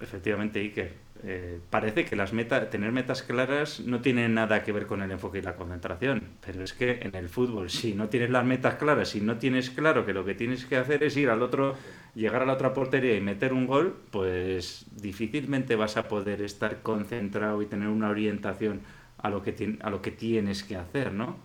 Efectivamente, 0.00 0.60
Iker. 0.60 1.04
Eh, 1.26 1.58
parece 1.70 2.04
que 2.04 2.16
las 2.16 2.34
metas, 2.34 2.68
tener 2.68 2.92
metas 2.92 3.22
claras 3.22 3.80
no 3.80 4.02
tiene 4.02 4.28
nada 4.28 4.62
que 4.62 4.72
ver 4.72 4.86
con 4.86 5.00
el 5.00 5.10
enfoque 5.10 5.38
y 5.38 5.42
la 5.42 5.54
concentración, 5.54 6.22
pero 6.44 6.62
es 6.62 6.74
que 6.74 7.00
en 7.02 7.14
el 7.14 7.30
fútbol, 7.30 7.70
si 7.70 7.94
no 7.94 8.10
tienes 8.10 8.28
las 8.28 8.44
metas 8.44 8.74
claras, 8.74 9.08
si 9.08 9.22
no 9.22 9.38
tienes 9.38 9.70
claro 9.70 10.04
que 10.04 10.12
lo 10.12 10.26
que 10.26 10.34
tienes 10.34 10.66
que 10.66 10.76
hacer 10.76 11.02
es 11.02 11.16
ir 11.16 11.30
al 11.30 11.40
otro, 11.40 11.76
llegar 12.14 12.42
a 12.42 12.46
la 12.46 12.52
otra 12.52 12.74
portería 12.74 13.16
y 13.16 13.22
meter 13.22 13.54
un 13.54 13.66
gol, 13.66 13.96
pues 14.10 14.84
difícilmente 15.00 15.76
vas 15.76 15.96
a 15.96 16.08
poder 16.08 16.42
estar 16.42 16.82
concentrado 16.82 17.62
y 17.62 17.66
tener 17.66 17.88
una 17.88 18.10
orientación 18.10 18.82
a 19.16 19.30
lo 19.30 19.42
que, 19.42 19.78
a 19.80 19.88
lo 19.88 20.02
que 20.02 20.10
tienes 20.10 20.62
que 20.62 20.76
hacer, 20.76 21.12
¿no? 21.12 21.38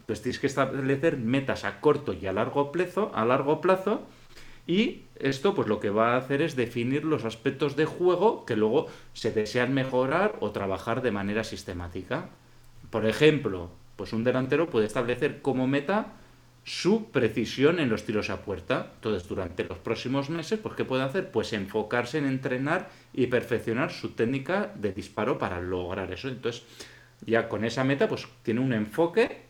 Entonces 0.00 0.22
tienes 0.22 0.38
que 0.38 0.46
establecer 0.46 1.18
metas 1.18 1.64
a 1.64 1.80
corto 1.80 2.14
y 2.14 2.26
a 2.26 2.32
largo 2.32 2.72
plazo, 2.72 3.10
a 3.14 3.26
largo 3.26 3.60
plazo 3.60 4.06
y 4.66 5.02
esto 5.18 5.54
pues 5.54 5.68
lo 5.68 5.80
que 5.80 5.90
va 5.90 6.14
a 6.14 6.18
hacer 6.18 6.42
es 6.42 6.56
definir 6.56 7.04
los 7.04 7.24
aspectos 7.24 7.76
de 7.76 7.84
juego 7.84 8.44
que 8.44 8.56
luego 8.56 8.86
se 9.12 9.30
desean 9.30 9.72
mejorar 9.72 10.36
o 10.40 10.50
trabajar 10.50 11.02
de 11.02 11.12
manera 11.12 11.44
sistemática. 11.44 12.28
Por 12.90 13.06
ejemplo, 13.06 13.70
pues 13.96 14.12
un 14.12 14.24
delantero 14.24 14.68
puede 14.68 14.86
establecer 14.86 15.40
como 15.40 15.66
meta 15.66 16.14
su 16.64 17.12
precisión 17.12 17.78
en 17.78 17.88
los 17.88 18.04
tiros 18.04 18.28
a 18.28 18.42
puerta. 18.42 18.90
Entonces, 18.96 19.28
durante 19.28 19.62
los 19.62 19.78
próximos 19.78 20.30
meses, 20.30 20.58
pues 20.60 20.74
¿qué 20.74 20.84
puede 20.84 21.04
hacer? 21.04 21.30
Pues 21.30 21.52
enfocarse 21.52 22.18
en 22.18 22.26
entrenar 22.26 22.90
y 23.12 23.28
perfeccionar 23.28 23.92
su 23.92 24.10
técnica 24.10 24.72
de 24.74 24.92
disparo 24.92 25.38
para 25.38 25.60
lograr 25.60 26.12
eso. 26.12 26.28
Entonces, 26.28 26.64
ya 27.24 27.48
con 27.48 27.64
esa 27.64 27.84
meta, 27.84 28.08
pues 28.08 28.26
tiene 28.42 28.60
un 28.60 28.72
enfoque 28.72 29.42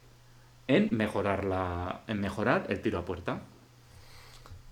en 0.68 0.88
mejorar, 0.90 1.46
la, 1.46 2.02
en 2.06 2.20
mejorar 2.20 2.66
el 2.68 2.80
tiro 2.80 2.98
a 2.98 3.04
puerta. 3.06 3.40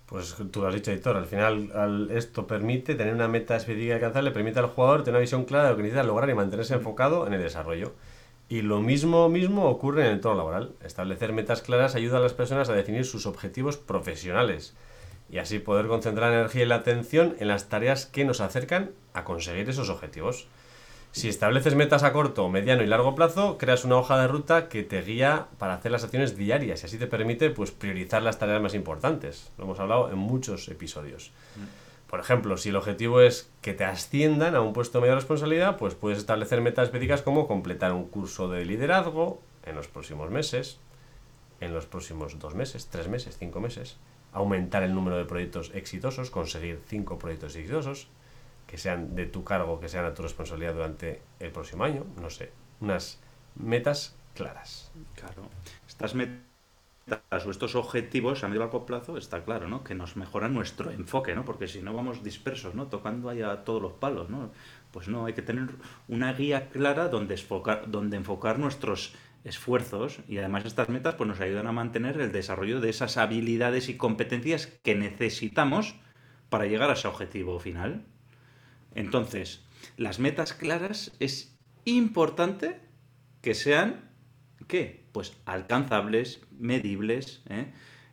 Pues 0.05 0.35
tú 0.51 0.61
lo 0.61 0.67
has 0.67 0.75
dicho, 0.75 0.91
Editor. 0.91 1.17
Al 1.17 1.25
final, 1.25 2.09
esto 2.11 2.45
permite 2.45 2.95
tener 2.95 3.13
una 3.13 3.27
meta 3.27 3.55
específica 3.55 3.97
que 3.97 4.05
alcanzar, 4.05 4.23
le 4.23 4.31
permite 4.31 4.59
al 4.59 4.67
jugador 4.67 5.03
tener 5.03 5.15
una 5.15 5.21
visión 5.21 5.45
clara 5.45 5.65
de 5.65 5.69
lo 5.71 5.77
que 5.77 5.83
necesita 5.83 6.03
lograr 6.03 6.29
y 6.29 6.35
mantenerse 6.35 6.75
enfocado 6.75 7.25
en 7.25 7.33
el 7.33 7.41
desarrollo. 7.41 7.93
Y 8.47 8.61
lo 8.61 8.81
mismo, 8.81 9.27
mismo 9.29 9.65
ocurre 9.65 10.01
en 10.01 10.07
el 10.07 10.13
entorno 10.13 10.37
laboral. 10.37 10.73
Establecer 10.83 11.33
metas 11.33 11.63
claras 11.63 11.95
ayuda 11.95 12.17
a 12.19 12.21
las 12.21 12.33
personas 12.33 12.69
a 12.69 12.73
definir 12.73 13.05
sus 13.05 13.25
objetivos 13.25 13.77
profesionales 13.77 14.75
y 15.29 15.39
así 15.39 15.57
poder 15.57 15.87
concentrar 15.87 16.29
la 16.29 16.37
energía 16.39 16.63
y 16.63 16.67
la 16.67 16.75
atención 16.75 17.35
en 17.39 17.47
las 17.47 17.67
tareas 17.69 18.05
que 18.05 18.25
nos 18.25 18.41
acercan 18.41 18.91
a 19.13 19.23
conseguir 19.23 19.67
esos 19.67 19.89
objetivos. 19.89 20.47
Si 21.15 21.29
estableces 21.29 21.75
metas 21.75 22.03
a 22.03 22.11
corto, 22.11 22.49
mediano 22.49 22.83
y 22.83 22.87
largo 22.87 23.15
plazo, 23.15 23.57
creas 23.57 23.85
una 23.85 23.95
hoja 23.95 24.19
de 24.19 24.27
ruta 24.27 24.67
que 24.67 24.83
te 24.83 25.01
guía 25.01 25.47
para 25.57 25.75
hacer 25.75 25.89
las 25.93 26.03
acciones 26.03 26.35
diarias 26.35 26.83
y 26.83 26.87
así 26.87 26.97
te 26.97 27.07
permite 27.07 27.51
pues, 27.51 27.71
priorizar 27.71 28.21
las 28.21 28.37
tareas 28.37 28.61
más 28.61 28.73
importantes. 28.73 29.49
Lo 29.57 29.63
hemos 29.63 29.79
hablado 29.79 30.11
en 30.11 30.17
muchos 30.17 30.67
episodios. 30.67 31.31
Mm. 31.55 32.09
Por 32.09 32.19
ejemplo, 32.19 32.57
si 32.57 32.67
el 32.67 32.75
objetivo 32.75 33.21
es 33.21 33.49
que 33.61 33.73
te 33.73 33.85
asciendan 33.85 34.55
a 34.55 34.59
un 34.59 34.73
puesto 34.73 34.97
de 34.97 35.03
mayor 35.03 35.15
responsabilidad, 35.15 35.77
pues 35.77 35.95
puedes 35.95 36.17
establecer 36.17 36.59
metas 36.59 36.87
específicas 36.87 37.21
como 37.21 37.47
completar 37.47 37.93
un 37.93 38.09
curso 38.09 38.49
de 38.49 38.65
liderazgo 38.65 39.41
en 39.63 39.75
los 39.77 39.87
próximos 39.87 40.29
meses, 40.31 40.79
en 41.61 41.73
los 41.73 41.85
próximos 41.85 42.37
dos 42.39 42.55
meses, 42.55 42.89
tres 42.91 43.07
meses, 43.07 43.37
cinco 43.39 43.61
meses, 43.61 43.95
aumentar 44.33 44.83
el 44.83 44.93
número 44.93 45.15
de 45.15 45.23
proyectos 45.23 45.71
exitosos, 45.75 46.29
conseguir 46.29 46.81
cinco 46.89 47.17
proyectos 47.17 47.55
exitosos, 47.55 48.09
que 48.67 48.77
sean 48.77 49.15
de 49.15 49.25
tu 49.25 49.43
cargo, 49.43 49.79
que 49.79 49.89
sean 49.89 50.05
a 50.05 50.13
tu 50.13 50.23
responsabilidad 50.23 50.73
durante 50.73 51.21
el 51.39 51.51
próximo 51.51 51.83
año, 51.83 52.05
no 52.21 52.29
sé, 52.29 52.51
unas 52.79 53.19
metas 53.55 54.15
claras. 54.33 54.91
Claro, 55.15 55.49
estas 55.87 56.15
metas 56.15 57.45
o 57.45 57.51
estos 57.51 57.75
objetivos 57.75 58.43
a 58.43 58.47
medio 58.47 58.61
y 58.61 58.63
largo 58.63 58.85
plazo 58.85 59.17
está 59.17 59.43
claro, 59.43 59.67
¿no? 59.67 59.83
Que 59.83 59.93
nos 59.93 60.15
mejoran 60.15 60.53
nuestro 60.53 60.89
enfoque, 60.91 61.35
¿no? 61.35 61.45
Porque 61.45 61.67
si 61.67 61.81
no 61.81 61.93
vamos 61.93 62.23
dispersos, 62.23 62.73
¿no? 62.73 62.87
Tocando 62.87 63.29
ahí 63.29 63.41
a 63.41 63.63
todos 63.63 63.81
los 63.81 63.93
palos, 63.93 64.29
¿no? 64.29 64.51
Pues 64.91 65.07
no, 65.07 65.25
hay 65.25 65.33
que 65.33 65.41
tener 65.41 65.69
una 66.07 66.33
guía 66.33 66.69
clara 66.69 67.07
donde 67.09 67.35
enfocar, 67.35 67.91
donde 67.91 68.17
enfocar 68.17 68.57
nuestros 68.57 69.13
esfuerzos 69.43 70.19
y 70.27 70.39
además 70.39 70.65
estas 70.65 70.89
metas 70.89 71.13
pues 71.15 71.27
nos 71.27 71.39
ayudan 71.39 71.67
a 71.67 71.71
mantener 71.71 72.19
el 72.19 72.31
desarrollo 72.31 72.81
de 72.81 72.89
esas 72.89 73.17
habilidades 73.17 73.89
y 73.89 73.97
competencias 73.97 74.65
que 74.65 74.95
necesitamos 74.95 75.95
para 76.49 76.65
llegar 76.65 76.89
a 76.89 76.93
ese 76.93 77.07
objetivo 77.07 77.59
final. 77.59 78.05
Entonces, 78.95 79.61
las 79.97 80.19
metas 80.19 80.53
claras 80.53 81.11
es 81.19 81.55
importante 81.83 82.79
que 83.41 83.53
sean, 83.53 84.09
¿qué? 84.67 85.05
Pues 85.11 85.37
alcanzables, 85.45 86.41
medibles, 86.57 87.43
¿eh? 87.49 87.67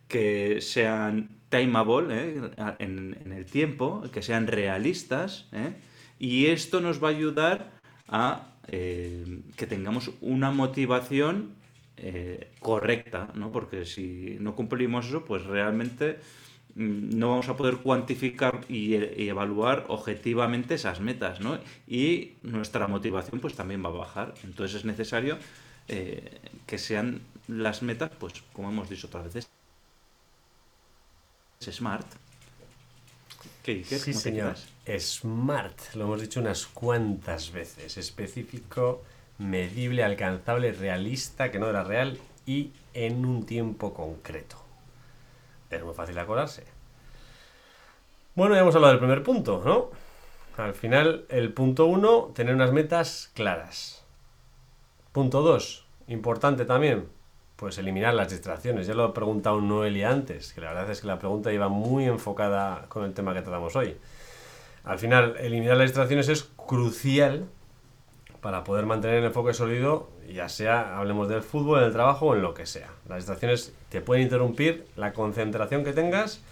que 0.09 0.61
sean 0.61 1.41
timeable 1.49 2.37
¿eh? 2.37 2.51
en, 2.79 3.33
el 3.33 3.47
tiempo, 3.47 4.03
que 4.13 4.23
sean 4.23 4.47
realistas, 4.47 5.49
¿eh? 5.53 5.75
y 6.19 6.47
esto 6.47 6.81
nos 6.81 7.03
va 7.03 7.09
a 7.09 7.13
ayudar 7.13 7.73
a 8.09 8.49
que 8.69 9.67
tengamos 9.69 10.13
una 10.21 10.53
motivación 10.53 11.57
correcta, 12.61 13.29
¿no? 13.35 13.51
Porque 13.51 13.85
si 13.85 14.37
no 14.39 14.55
cumplimos 14.55 15.09
eso, 15.09 15.25
pues 15.25 15.43
realmente 15.45 16.21
no 16.75 17.31
vamos 17.31 17.49
a 17.49 17.57
poder 17.57 17.79
cuantificar 17.79 18.61
y, 18.69 18.95
evaluar 19.29 19.85
objetivamente 19.89 20.75
esas 20.75 21.01
metas, 21.01 21.41
¿no? 21.41 21.59
Y 21.87 22.33
nuestra 22.43 22.89
motivación 22.89 23.41
pues 23.41 23.55
también 23.55 23.85
va 23.85 23.89
a 23.89 23.93
bajar. 23.93 24.35
Entonces 24.45 24.79
es 24.79 24.85
necesario 24.85 25.39
eh, 25.89 26.41
que 26.67 26.79
sean 26.79 27.21
las 27.49 27.83
metas, 27.83 28.11
pues 28.19 28.35
como 28.53 28.71
hemos 28.71 28.89
dicho 28.89 29.07
otras 29.07 29.25
veces, 29.25 29.51
smart. 31.61 32.07
¿Qué 33.63 33.75
dices? 33.75 34.03
Sí, 34.03 34.13
señor. 34.13 34.57
Smart, 34.99 35.95
lo 35.95 36.05
hemos 36.05 36.21
dicho 36.21 36.41
unas 36.41 36.67
cuantas 36.67 37.53
veces. 37.53 37.97
Específico, 37.97 39.03
medible, 39.39 40.03
alcanzable, 40.03 40.73
realista, 40.73 41.51
que 41.51 41.59
no 41.59 41.69
era 41.69 41.85
real 41.85 42.19
y 42.47 42.73
en 42.95 43.25
un 43.25 43.47
tiempo 43.47 43.95
concreto. 43.95 44.62
Es 45.73 45.83
muy 45.83 45.95
fácil 45.95 46.19
acordarse. 46.19 46.65
Bueno, 48.35 48.55
ya 48.55 48.61
hemos 48.61 48.75
hablado 48.75 48.93
del 48.93 49.01
primer 49.01 49.23
punto, 49.23 49.63
¿no? 49.65 49.91
Al 50.63 50.75
final, 50.75 51.25
el 51.29 51.53
punto 51.53 51.87
uno, 51.87 52.31
tener 52.35 52.55
unas 52.55 52.73
metas 52.73 53.31
claras. 53.35 54.05
Punto 55.13 55.41
dos, 55.43 55.87
importante 56.09 56.65
también, 56.67 57.09
pues 57.57 57.79
eliminar 57.79 58.15
las 58.15 58.31
distracciones. 58.31 58.87
Ya 58.87 58.95
lo 58.95 59.09
he 59.09 59.13
preguntado 59.13 59.61
Noelia 59.61 60.11
antes, 60.11 60.53
que 60.53 60.61
la 60.61 60.69
verdad 60.69 60.91
es 60.91 61.01
que 61.01 61.07
la 61.07 61.19
pregunta 61.19 61.53
iba 61.53 61.69
muy 61.69 62.05
enfocada 62.05 62.87
con 62.89 63.05
el 63.05 63.15
tema 63.15 63.33
que 63.33 63.43
tratamos 63.43 63.75
hoy. 63.77 63.97
Al 64.85 64.99
final, 64.99 65.37
eliminar 65.39 65.77
las 65.77 65.89
distracciones 65.89 66.29
es 66.29 66.45
crucial 66.57 67.47
para 68.43 68.65
poder 68.65 68.87
mantener 68.87 69.19
el 69.19 69.25
enfoque 69.27 69.55
sólido, 69.55 70.11
ya 70.29 70.49
sea 70.49 70.99
hablemos 70.99 71.29
del 71.29 71.43
fútbol, 71.43 71.79
en 71.79 71.85
el 71.87 71.93
trabajo 71.93 72.27
o 72.27 72.35
en 72.35 72.43
lo 72.43 72.55
que 72.55 72.67
sea. 72.67 72.91
Las 73.09 73.19
distracciones 73.19 73.73
te 73.89 74.01
pueden 74.01 74.25
interrumpir 74.25 74.85
la 74.97 75.13
concentración 75.13 75.85
que 75.85 75.93
tengas 75.93 76.43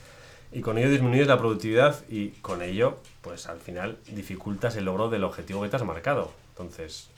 y 0.52 0.60
con 0.60 0.78
ello 0.78 0.88
disminuyes 0.88 1.26
la 1.26 1.38
productividad 1.38 1.96
y 2.08 2.28
con 2.42 2.62
ello, 2.62 2.98
pues 3.22 3.48
al 3.48 3.58
final 3.58 3.98
dificultas 4.06 4.76
el 4.76 4.84
logro 4.84 5.10
del 5.10 5.24
objetivo 5.24 5.62
que 5.62 5.68
te 5.68 5.76
has 5.76 5.84
marcado. 5.84 6.30
Entonces, 6.50 7.10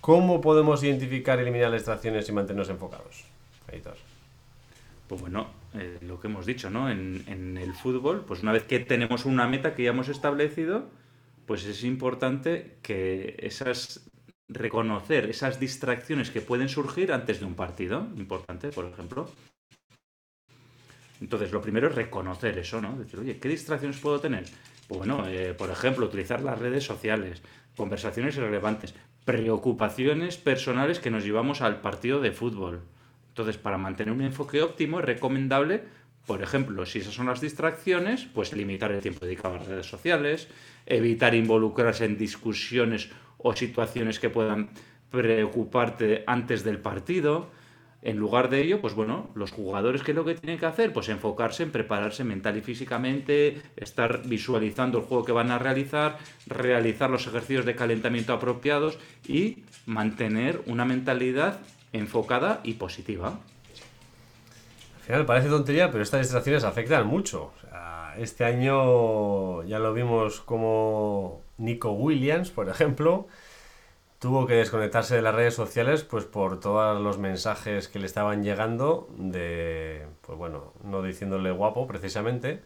¿cómo 0.00 0.40
podemos 0.40 0.84
identificar, 0.84 1.40
eliminar 1.40 1.70
las 1.70 1.80
distracciones 1.80 2.28
y 2.28 2.32
mantenernos 2.32 2.68
enfocados? 2.68 3.24
Pues 5.08 5.20
bueno, 5.20 5.48
eh, 5.74 5.98
lo 6.02 6.20
que 6.20 6.28
hemos 6.28 6.46
dicho, 6.46 6.70
¿no? 6.70 6.88
En, 6.88 7.24
en 7.26 7.58
el 7.58 7.74
fútbol, 7.74 8.24
pues 8.24 8.44
una 8.44 8.52
vez 8.52 8.62
que 8.62 8.78
tenemos 8.78 9.24
una 9.24 9.48
meta 9.48 9.74
que 9.74 9.82
ya 9.82 9.90
hemos 9.90 10.08
establecido, 10.08 10.84
pues 11.46 11.64
es 11.64 11.84
importante 11.84 12.78
que 12.82 13.36
esas 13.38 14.08
reconocer 14.48 15.30
esas 15.30 15.58
distracciones 15.58 16.30
que 16.30 16.40
pueden 16.40 16.68
surgir 16.68 17.12
antes 17.12 17.40
de 17.40 17.46
un 17.46 17.54
partido, 17.54 18.06
importante, 18.16 18.68
por 18.68 18.86
ejemplo. 18.86 19.30
Entonces, 21.20 21.52
lo 21.52 21.62
primero 21.62 21.88
es 21.88 21.94
reconocer 21.94 22.58
eso, 22.58 22.80
¿no? 22.80 22.96
Decir, 22.98 23.20
oye, 23.20 23.38
¿qué 23.38 23.48
distracciones 23.48 23.98
puedo 23.98 24.20
tener? 24.20 24.44
Bueno, 24.88 25.26
eh, 25.26 25.54
por 25.54 25.70
ejemplo, 25.70 26.06
utilizar 26.06 26.42
las 26.42 26.58
redes 26.58 26.84
sociales, 26.84 27.42
conversaciones 27.76 28.36
irrelevantes, 28.36 28.94
preocupaciones 29.24 30.36
personales 30.36 31.00
que 31.00 31.10
nos 31.10 31.24
llevamos 31.24 31.62
al 31.62 31.80
partido 31.80 32.20
de 32.20 32.32
fútbol. 32.32 32.82
Entonces, 33.28 33.56
para 33.56 33.78
mantener 33.78 34.12
un 34.12 34.20
enfoque 34.20 34.60
óptimo 34.60 35.00
es 35.00 35.06
recomendable 35.06 35.84
por 36.26 36.42
ejemplo, 36.42 36.86
si 36.86 37.00
esas 37.00 37.14
son 37.14 37.26
las 37.26 37.40
distracciones, 37.40 38.26
pues 38.32 38.52
limitar 38.52 38.90
el 38.92 39.00
tiempo 39.00 39.26
dedicado 39.26 39.54
a 39.54 39.58
las 39.58 39.66
redes 39.66 39.86
sociales, 39.86 40.48
evitar 40.86 41.34
involucrarse 41.34 42.06
en 42.06 42.16
discusiones 42.16 43.10
o 43.38 43.54
situaciones 43.54 44.18
que 44.18 44.30
puedan 44.30 44.70
preocuparte 45.10 46.24
antes 46.26 46.64
del 46.64 46.78
partido. 46.78 47.50
En 48.00 48.18
lugar 48.18 48.50
de 48.50 48.62
ello, 48.62 48.80
pues 48.80 48.94
bueno, 48.94 49.30
los 49.34 49.50
jugadores, 49.50 50.02
¿qué 50.02 50.12
es 50.12 50.16
lo 50.16 50.24
que 50.24 50.34
tienen 50.34 50.58
que 50.58 50.66
hacer? 50.66 50.92
Pues 50.92 51.08
enfocarse 51.08 51.62
en 51.62 51.70
prepararse 51.70 52.24
mental 52.24 52.56
y 52.56 52.62
físicamente, 52.62 53.62
estar 53.76 54.26
visualizando 54.26 54.98
el 54.98 55.04
juego 55.04 55.24
que 55.24 55.32
van 55.32 55.50
a 55.50 55.58
realizar, 55.58 56.18
realizar 56.46 57.10
los 57.10 57.26
ejercicios 57.26 57.64
de 57.64 57.76
calentamiento 57.76 58.32
apropiados 58.32 58.98
y 59.26 59.64
mantener 59.86 60.62
una 60.66 60.84
mentalidad 60.84 61.60
enfocada 61.92 62.60
y 62.62 62.74
positiva 62.74 63.40
final 65.04 65.26
parece 65.26 65.48
tontería, 65.48 65.90
pero 65.90 66.02
estas 66.02 66.20
distracciones 66.20 66.64
afectan 66.64 67.06
mucho. 67.06 67.52
este 68.16 68.44
año 68.44 69.62
ya 69.64 69.78
lo 69.78 69.92
vimos 69.92 70.40
como 70.40 71.42
Nico 71.58 71.92
Williams, 71.92 72.50
por 72.50 72.68
ejemplo, 72.68 73.26
tuvo 74.18 74.46
que 74.46 74.54
desconectarse 74.54 75.16
de 75.16 75.22
las 75.22 75.34
redes 75.34 75.54
sociales 75.54 76.04
pues 76.04 76.24
por 76.24 76.60
todos 76.60 77.00
los 77.00 77.18
mensajes 77.18 77.88
que 77.88 77.98
le 77.98 78.06
estaban 78.06 78.42
llegando 78.42 79.08
de, 79.18 80.06
pues 80.22 80.38
bueno, 80.38 80.72
no 80.82 81.02
diciéndole 81.02 81.50
guapo 81.50 81.86
precisamente. 81.86 82.62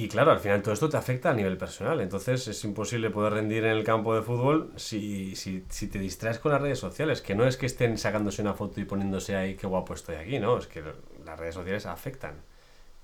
Y 0.00 0.06
claro, 0.06 0.30
al 0.30 0.38
final 0.38 0.62
todo 0.62 0.72
esto 0.72 0.88
te 0.88 0.96
afecta 0.96 1.30
a 1.30 1.34
nivel 1.34 1.58
personal. 1.58 2.00
Entonces 2.00 2.46
es 2.46 2.62
imposible 2.62 3.10
poder 3.10 3.32
rendir 3.32 3.64
en 3.64 3.72
el 3.72 3.82
campo 3.82 4.14
de 4.14 4.22
fútbol 4.22 4.72
si, 4.76 5.34
si, 5.34 5.64
si, 5.70 5.88
te 5.88 5.98
distraes 5.98 6.38
con 6.38 6.52
las 6.52 6.60
redes 6.60 6.78
sociales. 6.78 7.20
Que 7.20 7.34
no 7.34 7.44
es 7.44 7.56
que 7.56 7.66
estén 7.66 7.98
sacándose 7.98 8.40
una 8.40 8.54
foto 8.54 8.80
y 8.80 8.84
poniéndose 8.84 9.34
ahí 9.34 9.56
qué 9.56 9.66
guapo 9.66 9.94
estoy 9.94 10.14
aquí, 10.14 10.38
no. 10.38 10.56
Es 10.56 10.68
que 10.68 10.84
las 11.24 11.36
redes 11.36 11.56
sociales 11.56 11.84
afectan. 11.86 12.36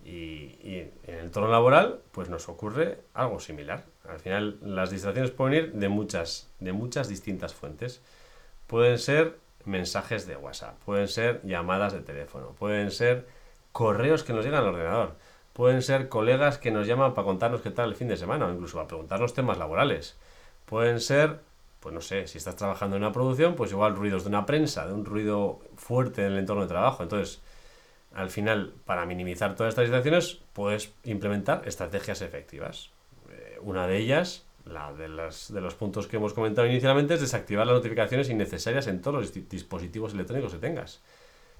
Y, 0.04 0.52
en 0.62 0.92
el 1.08 1.18
entorno 1.18 1.50
laboral, 1.50 2.00
pues 2.12 2.28
nos 2.28 2.48
ocurre 2.48 3.00
algo 3.12 3.40
similar. 3.40 3.86
Al 4.08 4.20
final 4.20 4.60
las 4.62 4.90
distracciones 4.90 5.32
pueden 5.32 5.64
ir 5.64 5.72
de 5.72 5.88
muchas, 5.88 6.48
de 6.60 6.72
muchas 6.72 7.08
distintas 7.08 7.54
fuentes. 7.54 8.02
Pueden 8.68 9.00
ser 9.00 9.40
mensajes 9.64 10.28
de 10.28 10.36
WhatsApp, 10.36 10.78
pueden 10.84 11.08
ser 11.08 11.40
llamadas 11.42 11.92
de 11.92 12.02
teléfono, 12.02 12.54
pueden 12.56 12.92
ser 12.92 13.26
correos 13.72 14.22
que 14.22 14.32
nos 14.32 14.44
llegan 14.44 14.60
al 14.60 14.68
ordenador 14.68 15.16
pueden 15.54 15.82
ser 15.82 16.08
colegas 16.11 16.58
que 16.58 16.70
nos 16.70 16.87
llaman 16.87 17.14
para 17.14 17.25
contarnos 17.25 17.62
qué 17.62 17.70
tal 17.70 17.88
el 17.88 17.94
fin 17.94 18.08
de 18.08 18.18
semana 18.18 18.46
o 18.46 18.52
incluso 18.52 18.76
para 18.76 18.88
preguntarnos 18.88 19.32
temas 19.32 19.56
laborales. 19.56 20.16
Pueden 20.66 21.00
ser, 21.00 21.40
pues 21.80 21.94
no 21.94 22.00
sé, 22.00 22.26
si 22.26 22.38
estás 22.38 22.56
trabajando 22.56 22.96
en 22.96 23.02
una 23.02 23.12
producción, 23.12 23.54
pues 23.54 23.70
igual 23.70 23.94
ruidos 23.94 24.25
de 24.25 24.30
una 24.30 24.44
prensa, 24.44 24.87
de 24.87 24.92
un 24.92 25.04
ruido 25.04 25.61
fuerte 25.76 26.26
en 26.26 26.32
el 26.32 26.38
entorno 26.40 26.62
de 26.62 26.68
trabajo. 26.68 27.04
Entonces, 27.04 27.40
al 28.12 28.30
final, 28.30 28.73
para 28.84 29.06
minimizar 29.06 29.54
todas 29.54 29.70
estas 29.70 29.87
situaciones, 29.87 30.40
puedes 30.52 30.92
implementar 31.04 31.62
estrategias 31.66 32.20
efectivas. 32.20 32.90
Eh, 33.30 33.58
una 33.62 33.87
de 33.87 33.99
ellas, 33.99 34.44
la 34.64 34.92
de, 34.92 35.08
las, 35.08 35.52
de 35.52 35.61
los 35.61 35.75
puntos 35.75 36.08
que 36.08 36.16
hemos 36.16 36.34
comentado 36.34 36.66
inicialmente, 36.66 37.14
es 37.14 37.20
desactivar 37.20 37.64
las 37.66 37.76
notificaciones 37.76 38.28
innecesarias 38.28 38.88
en 38.88 39.00
todos 39.00 39.20
los 39.20 39.49
dispositivos 39.49 40.14
electrónicos 40.14 40.52
que 40.52 40.58
tengas. 40.58 41.00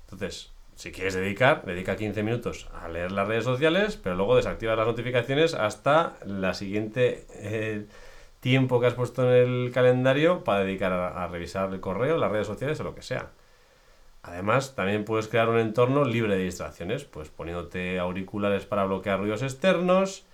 Entonces, 0.04 0.53
si 0.75 0.90
quieres 0.93 1.14
dedicar, 1.14 1.64
dedica 1.64 1.97
15 1.97 2.23
minutos 2.23 2.69
a 2.75 2.88
leer 2.88 3.12
las 3.12 3.28
redes 3.28 3.45
sociales, 3.45 3.97
pero 3.97 4.16
luego 4.16 4.37
desactiva 4.37 4.75
las 4.75 4.87
notificaciones 4.87 5.54
hasta 5.54 6.14
la 6.26 6.54
siguiente 6.54 7.26
eh, 7.35 7.87
tiempo 8.40 8.81
que 8.81 8.88
has 8.88 8.95
puesto 8.95 9.23
en 9.23 9.64
el 9.64 9.73
calendario 9.73 10.45
para 10.45 10.64
dedicar 10.64 10.93
a, 10.93 11.26
revisar 11.28 11.73
el 11.73 11.81
correo, 11.81 12.19
las 12.19 12.31
redes 12.31 12.47
sociales 12.47 12.78
o 12.81 12.85
lo 12.85 12.95
que 12.95 13.02
sea. 13.02 13.31
Además, 14.23 14.75
también 14.75 15.04
puedes 15.04 15.28
crear 15.28 15.49
un 15.49 15.59
entorno 15.59 16.04
libre 16.04 16.37
de 16.37 16.45
distracciones, 16.45 17.04
pues 17.04 17.28
poniéndote 17.28 17.99
auriculares 17.99 18.64
para 18.64 18.85
bloquear 18.85 19.21
ruidos 19.21 19.43
externos, 19.43 20.26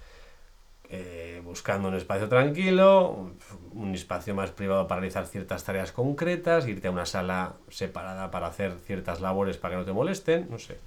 eh, 0.93 1.41
buscando 1.45 1.89
un 1.89 1.95
espacio 1.95 2.29
tranquilo, 2.29 3.31
un 3.73 3.95
espacio 3.95 4.35
más 4.35 4.51
privado 4.51 4.89
para 4.89 5.01
realizar 5.01 5.27
ciertas 5.27 5.63
tareas 5.63 5.93
concretas, 5.93 6.67
irte 6.67 6.89
a 6.89 6.91
una 6.91 7.07
sala 7.07 7.55
separada 7.69 8.31
para 8.33 8.49
hacer 8.49 8.75
ciertas 8.85 9.21
labores 9.21 9.57
para 9.57 9.75
que 9.75 9.79
no 9.79 9.85
te 9.85 9.93
molesten, 9.93 10.49
no 10.51 10.59
sé. 10.59 10.79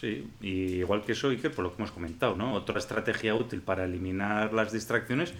Sí, 0.00 0.30
y 0.40 0.76
igual 0.76 1.02
que 1.02 1.12
eso, 1.12 1.30
Iker, 1.30 1.52
por 1.52 1.64
lo 1.64 1.70
que 1.70 1.82
hemos 1.82 1.90
comentado, 1.90 2.36
¿no? 2.36 2.52
Otra 2.54 2.78
estrategia 2.78 3.34
útil 3.34 3.60
para 3.60 3.84
eliminar 3.84 4.52
las 4.52 4.70
distracciones, 4.70 5.34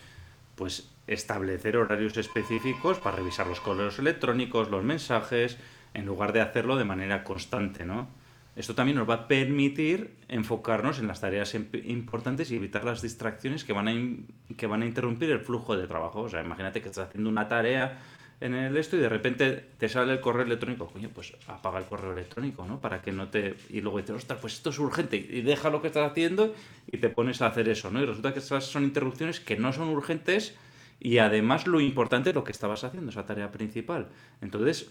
pues 0.57 0.91
establecer 1.07 1.77
horarios 1.77 2.17
específicos 2.17 2.99
para 2.99 3.17
revisar 3.17 3.47
los 3.47 3.61
correos 3.61 3.99
electrónicos, 4.01 4.71
los 4.71 4.83
mensajes, 4.83 5.57
en 5.95 6.05
lugar 6.05 6.33
de 6.33 6.41
hacerlo 6.41 6.77
de 6.77 6.85
manera 6.85 7.23
constante, 7.23 7.85
¿no? 7.85 8.09
Esto 8.57 8.75
también 8.75 8.97
nos 8.97 9.09
va 9.09 9.15
a 9.15 9.29
permitir 9.29 10.17
enfocarnos 10.29 10.99
en 10.99 11.07
las 11.07 11.21
tareas 11.21 11.55
importantes 11.55 12.51
y 12.51 12.57
evitar 12.57 12.85
las 12.85 13.03
distracciones 13.03 13.65
que 13.65 13.75
van 13.75 13.89
a, 13.89 14.55
que 14.57 14.67
van 14.67 14.83
a 14.83 14.87
interrumpir 14.87 15.31
el 15.31 15.41
flujo 15.41 15.77
de 15.77 15.87
trabajo. 15.87 16.23
O 16.23 16.29
sea, 16.31 16.43
imagínate 16.43 16.81
que 16.81 16.89
estás 16.89 17.09
haciendo 17.09 17.29
una 17.29 17.49
tarea 17.49 17.99
en 18.41 18.55
el 18.55 18.77
esto 18.77 18.97
y 18.97 19.01
de 19.01 19.09
repente 19.11 19.65
te 19.79 19.89
sale 19.91 20.15
el 20.15 20.21
correo 20.21 20.47
electrónico. 20.47 20.89
Coño, 20.89 21.11
pues 21.15 21.35
apaga 21.49 21.79
el 21.79 21.85
correo 21.85 22.13
electrónico, 22.13 22.65
¿no? 22.67 22.81
Para 22.81 23.03
que 23.03 23.13
no 23.13 23.29
te... 23.29 23.57
Y 23.69 23.83
luego 23.83 23.99
dices, 23.99 24.17
ostras, 24.17 24.39
pues 24.41 24.55
esto 24.55 24.71
es 24.71 24.79
urgente. 24.79 25.17
Y 25.17 25.43
deja 25.43 25.69
lo 25.69 25.83
que 25.83 25.89
estás 25.89 26.11
haciendo 26.11 26.55
y 26.91 26.97
te 26.97 27.11
pones 27.11 27.43
a 27.43 27.49
hacer 27.49 27.69
eso, 27.69 27.91
¿no? 27.91 28.01
Y 28.03 28.07
resulta 28.07 28.33
que 28.33 28.39
estas 28.39 28.65
son 28.65 28.85
interrupciones 28.85 29.39
que 29.39 29.57
no 29.57 29.73
son 29.75 29.89
urgentes 29.89 30.55
y 30.99 31.19
además 31.19 31.67
lo 31.67 31.81
importante 31.81 32.31
es 32.31 32.35
lo 32.35 32.45
que 32.45 32.53
estabas 32.53 32.85
haciendo, 32.85 33.11
esa 33.11 33.27
tarea 33.27 33.53
principal. 33.53 34.09
Entonces 34.41 34.91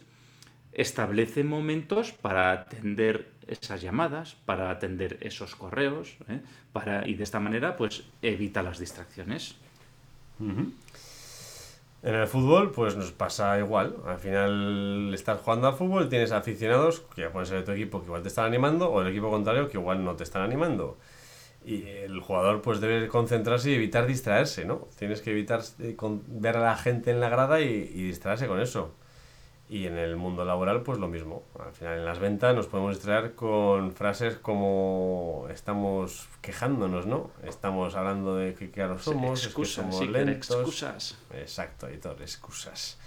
establece 0.75 1.43
momentos 1.43 2.11
para 2.11 2.51
atender 2.51 3.31
esas 3.47 3.81
llamadas, 3.81 4.35
para 4.45 4.69
atender 4.69 5.17
esos 5.21 5.55
correos, 5.55 6.17
¿eh? 6.27 6.41
y 7.05 7.13
de 7.15 7.23
esta 7.23 7.39
manera 7.39 7.77
pues 7.77 8.03
evita 8.21 8.61
las 8.61 8.77
distracciones. 8.77 9.55
En 10.37 12.13
el 12.13 12.27
fútbol, 12.27 12.71
pues 12.71 12.95
nos 12.97 13.11
pasa 13.13 13.57
igual. 13.57 13.95
Al 14.05 14.19
final 14.19 15.11
estás 15.13 15.39
jugando 15.41 15.67
al 15.67 15.75
fútbol, 15.75 16.09
tienes 16.09 16.31
aficionados 16.33 17.01
que 17.15 17.29
pueden 17.29 17.47
ser 17.47 17.59
de 17.59 17.63
tu 17.63 17.71
equipo 17.71 17.99
que 18.01 18.07
igual 18.07 18.21
te 18.21 18.27
están 18.27 18.45
animando, 18.45 18.91
o 18.91 19.01
el 19.01 19.07
equipo 19.07 19.31
contrario 19.31 19.69
que 19.69 19.77
igual 19.77 20.03
no 20.03 20.15
te 20.15 20.23
están 20.23 20.41
animando. 20.41 20.97
Y 21.63 21.87
el 21.87 22.19
jugador 22.19 22.61
pues 22.61 22.79
debe 22.79 23.07
concentrarse 23.07 23.71
y 23.71 23.75
evitar 23.75 24.05
distraerse, 24.05 24.65
¿no? 24.65 24.87
Tienes 24.99 25.21
que 25.21 25.31
evitar 25.31 25.61
eh, 25.79 25.95
ver 26.27 26.57
a 26.57 26.59
la 26.59 26.77
gente 26.77 27.09
en 27.09 27.19
la 27.21 27.29
grada 27.29 27.61
y 27.61 27.87
distraerse 27.87 28.45
con 28.45 28.59
eso. 28.59 28.93
Y 29.67 29.87
en 29.87 29.97
el 29.97 30.15
mundo 30.15 30.45
laboral, 30.45 30.83
pues 30.83 30.99
lo 30.99 31.07
mismo. 31.07 31.43
Al 31.59 31.73
final, 31.73 31.97
en 31.97 32.05
las 32.05 32.19
ventas 32.19 32.55
nos 32.55 32.67
podemos 32.67 32.95
distraer 32.95 33.33
con 33.33 33.93
frases 33.93 34.35
como 34.37 35.47
estamos 35.49 36.29
quejándonos, 36.41 37.07
¿no? 37.07 37.31
Estamos 37.43 37.95
hablando 37.95 38.35
de 38.35 38.53
que 38.53 38.69
claro 38.69 38.99
somos, 38.99 39.43
excusas, 39.43 39.85
que 39.85 39.91
somos 39.91 40.09
lentos. 40.09 40.55
Excusas. 40.55 41.17
Exacto, 41.33 41.87
editor, 41.87 42.21
excusas. 42.21 42.99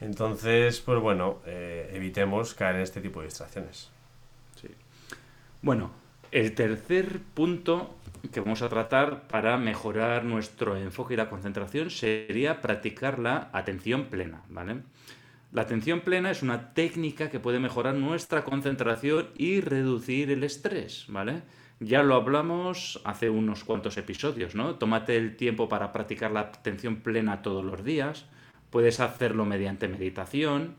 Entonces, 0.00 0.80
pues 0.80 0.98
bueno, 1.00 1.38
eh, 1.46 1.90
evitemos 1.92 2.54
caer 2.54 2.76
en 2.76 2.82
este 2.82 3.00
tipo 3.00 3.20
de 3.20 3.26
distracciones. 3.26 3.90
Sí. 4.60 4.68
Bueno, 5.62 5.92
el 6.32 6.54
tercer 6.54 7.20
punto 7.34 7.94
que 8.32 8.40
vamos 8.40 8.62
a 8.62 8.68
tratar 8.68 9.28
para 9.28 9.56
mejorar 9.56 10.24
nuestro 10.24 10.76
enfoque 10.76 11.14
y 11.14 11.16
la 11.16 11.28
concentración 11.28 11.90
sería 11.90 12.60
practicar 12.60 13.18
la 13.18 13.50
atención 13.52 14.06
plena, 14.06 14.42
¿vale? 14.48 14.82
La 15.52 15.62
atención 15.62 16.02
plena 16.02 16.30
es 16.30 16.42
una 16.42 16.74
técnica 16.74 17.28
que 17.28 17.40
puede 17.40 17.58
mejorar 17.58 17.94
nuestra 17.94 18.44
concentración 18.44 19.30
y 19.36 19.60
reducir 19.60 20.30
el 20.30 20.44
estrés, 20.44 21.06
¿vale? 21.08 21.42
Ya 21.80 22.04
lo 22.04 22.14
hablamos 22.14 23.00
hace 23.04 23.30
unos 23.30 23.64
cuantos 23.64 23.96
episodios, 23.96 24.54
¿no? 24.54 24.76
Tómate 24.76 25.16
el 25.16 25.36
tiempo 25.36 25.68
para 25.68 25.92
practicar 25.92 26.30
la 26.30 26.40
atención 26.40 26.96
plena 26.96 27.42
todos 27.42 27.64
los 27.64 27.82
días. 27.82 28.26
Puedes 28.70 29.00
hacerlo 29.00 29.44
mediante 29.44 29.88
meditación, 29.88 30.76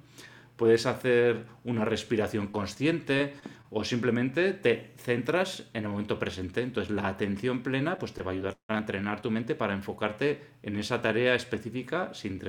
puedes 0.56 0.86
hacer 0.86 1.48
una 1.66 1.84
respiración 1.84 2.48
consciente 2.48 3.34
o 3.72 3.84
simplemente 3.84 4.54
te 4.54 4.94
centras 4.96 5.70
en 5.74 5.84
el 5.84 5.90
momento 5.90 6.18
presente. 6.18 6.62
Entonces 6.62 6.94
la 6.96 7.08
atención 7.08 7.62
plena 7.62 7.98
pues 7.98 8.14
te 8.14 8.24
va 8.24 8.32
a 8.32 8.36
ayudar 8.36 8.58
a 8.70 8.78
entrenar 8.78 9.22
tu 9.22 9.32
mente 9.32 9.54
para 9.54 9.74
enfocarte 9.74 10.42
en 10.64 10.78
esa 10.78 11.02
tarea 11.02 11.36
específica 11.36 12.14
sin, 12.14 12.40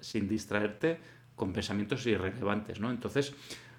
sin 0.00 0.28
distraerte 0.28 1.00
con 1.42 1.52
pensamientos 1.52 2.06
irrelevantes, 2.06 2.78
¿no? 2.78 2.88
Entonces, 2.88 3.34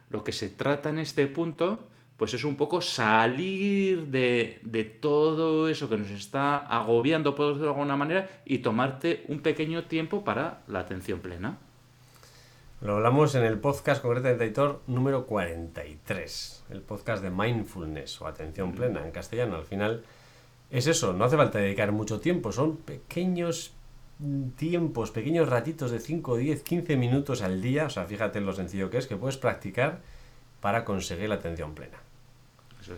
lo 0.10 0.21
que 0.21 0.34
se 0.34 0.49
trata 0.49 0.89
en 0.89 0.99
este 0.99 1.28
punto, 1.28 1.80
pues 2.17 2.34
es 2.34 2.43
un 2.43 2.58
poco 2.58 2.82
salir 2.82 4.08
de, 4.08 4.60
de 4.63 4.84
todo 4.84 5.69
eso 5.69 5.88
que 5.88 5.95
nos 5.95 6.10
está 6.10 6.58
agobiando, 6.58 7.36
por 7.36 7.45
decirlo 7.47 7.67
de 7.67 7.71
alguna 7.71 7.95
manera, 7.95 8.30
y 8.43 8.58
tomarte 8.58 9.23
un 9.30 9.39
pequeño 9.39 9.86
tiempo 9.86 10.26
para 10.26 10.63
la 10.67 10.80
atención 10.80 11.21
plena. 11.21 11.58
Lo 12.82 12.95
hablamos 12.95 13.34
en 13.36 13.45
el 13.45 13.58
podcast 13.60 14.02
concretamente, 14.02 14.43
editor 14.43 14.82
número 14.88 15.26
43, 15.26 16.65
el 16.71 16.82
podcast 16.82 17.23
de 17.23 17.30
mindfulness 17.30 18.19
o 18.19 18.28
atención 18.28 18.73
plena 18.73 19.06
en 19.06 19.12
castellano. 19.12 19.56
Al 19.56 19.63
final 19.63 20.04
es 20.69 20.88
eso, 20.88 21.13
no 21.13 21.23
hace 21.23 21.38
falta 21.38 21.60
dedicar 21.60 21.93
mucho 21.93 22.19
tiempo, 22.19 22.52
son 22.52 22.76
pequeños 22.76 23.71
tiempos, 24.56 25.12
pequeños 25.12 25.49
ratitos 25.49 25.91
de 25.91 25.99
5, 25.99 26.38
10, 26.38 26.63
15 26.63 26.97
minutos 26.97 27.41
al 27.41 27.62
día, 27.62 27.86
o 27.86 27.89
sea, 27.89 28.06
fíjate 28.06 28.39
en 28.39 28.45
lo 28.45 28.54
sencillo 28.54 28.89
que 28.89 28.97
es, 28.97 29.08
que 29.08 29.17
puedes 29.17 29.38
practicar 29.38 30.02
para 30.62 30.86
conseguir 30.86 31.30
la 31.30 31.36
atención 31.36 31.73
plena. 31.73 31.97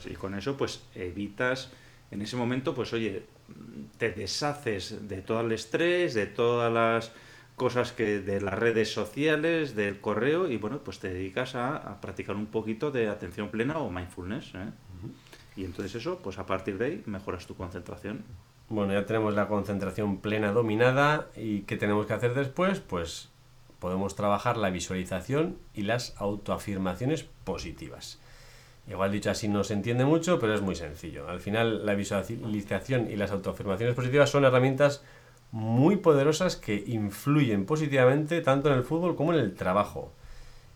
y 0.10 0.13
con 0.15 0.36
eso 0.36 0.56
pues 0.58 0.84
evitas, 0.93 1.71
en 2.12 2.21
ese 2.21 2.36
momento 2.36 2.75
pues 2.75 2.93
oye, 2.93 3.23
te 3.97 4.12
deshaces 4.12 5.08
de 5.08 5.21
todo 5.21 5.41
el 5.41 5.51
estrés, 5.51 6.13
de 6.13 6.28
todas 6.28 6.71
las 6.71 7.12
cosas 7.56 7.93
que 7.93 8.19
de 8.19 8.41
las 8.41 8.54
redes 8.54 8.91
sociales, 8.91 9.75
del 9.75 10.01
correo 10.01 10.49
y 10.49 10.58
bueno, 10.58 10.80
pues 10.80 10.99
te 10.99 11.10
dedicas 11.10 11.56
a, 11.56 11.99
practicar 12.01 12.36
un 12.36 12.47
poquito 12.47 12.91
de 12.91 13.08
atención 13.08 13.49
plena 13.49 13.78
o 13.80 13.89
mindfulness. 13.89 14.54
¿eh? 14.56 14.71
Y 15.56 15.63
entonces 15.63 15.95
eso, 15.95 16.19
pues 16.21 16.38
a 16.38 16.45
partir 16.45 16.78
de 16.78 16.86
ahí 16.86 17.04
mejoras 17.06 17.47
tu 17.47 17.56
concentración. 17.56 18.23
Bueno, 18.67 18.93
ya 18.93 19.06
tenemos 19.06 19.36
la 19.36 19.47
concentración 19.47 20.17
plena 20.17 20.51
dominada 20.51 21.28
y 21.36 21.62
¿qué 21.62 21.78
tenemos 21.78 22.08
que 22.08 22.13
hacer 22.13 22.34
después? 22.34 22.80
Pues 22.80 23.30
podemos 23.80 24.15
trabajar 24.15 24.58
la 24.58 24.71
visualización 24.71 25.58
y 25.75 25.84
las 25.84 26.15
autoafirmaciones 26.17 27.23
positivas. 27.43 28.19
Igual 28.88 29.12
dicho 29.12 29.30
así 29.30 29.47
no 29.47 29.63
se 29.63 29.73
entiende 29.73 30.06
mucho, 30.06 30.39
pero 30.39 30.56
es 30.56 30.62
muy 30.62 30.75
sencillo. 30.75 31.28
Al 31.30 31.39
final 31.39 31.86
la 31.86 31.93
visualización 31.93 33.12
y 33.12 33.15
las 33.15 33.32
autoafirmaciones 33.32 33.95
positivas 33.95 34.32
son 34.32 34.45
herramientas 34.45 35.04
muy 35.51 35.97
poderosas 35.97 36.56
que 36.56 36.84
influyen 36.88 37.65
positivamente 37.67 38.41
tanto 38.41 38.69
en 38.69 38.75
el 38.75 38.84
fútbol 38.84 39.15
como 39.15 39.34
en 39.34 39.39
el 39.39 39.54
trabajo. 39.54 40.12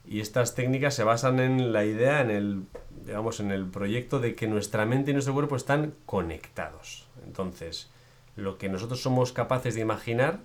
Y 0.08 0.22
estas 0.22 0.54
técnicas 0.54 0.94
se 0.94 1.04
basan 1.04 1.40
en 1.40 1.74
la 1.74 1.86
idea, 1.86 2.22
en 2.22 2.32
el, 2.32 2.64
digamos, 3.10 3.40
en 3.40 3.50
el 3.50 3.66
proyecto 3.66 4.20
de 4.20 4.36
que 4.36 4.48
nuestra 4.48 4.86
mente 4.86 5.10
y 5.10 5.14
nuestro 5.14 5.34
cuerpo 5.34 5.56
están 5.56 5.96
conectados. 6.06 7.08
Entonces, 7.26 7.90
lo 8.36 8.60
que 8.60 8.70
nosotros 8.70 9.02
somos 9.02 9.34
capaces 9.34 9.74
de 9.74 9.82
imaginar 9.82 10.42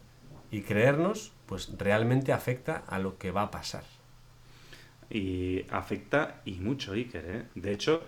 y 0.51 0.63
creernos, 0.63 1.33
pues 1.45 1.71
realmente 1.77 2.33
afecta 2.33 2.83
a 2.87 2.99
lo 2.99 3.19
que 3.19 3.31
va 3.31 3.43
a 3.43 3.51
pasar. 3.51 3.85
Y 5.11 5.67
afecta 5.69 6.41
y 6.47 6.53
mucho, 6.53 6.95
Iker. 6.95 7.25
¿eh? 7.27 7.45
De 7.55 7.73
hecho, 7.73 8.03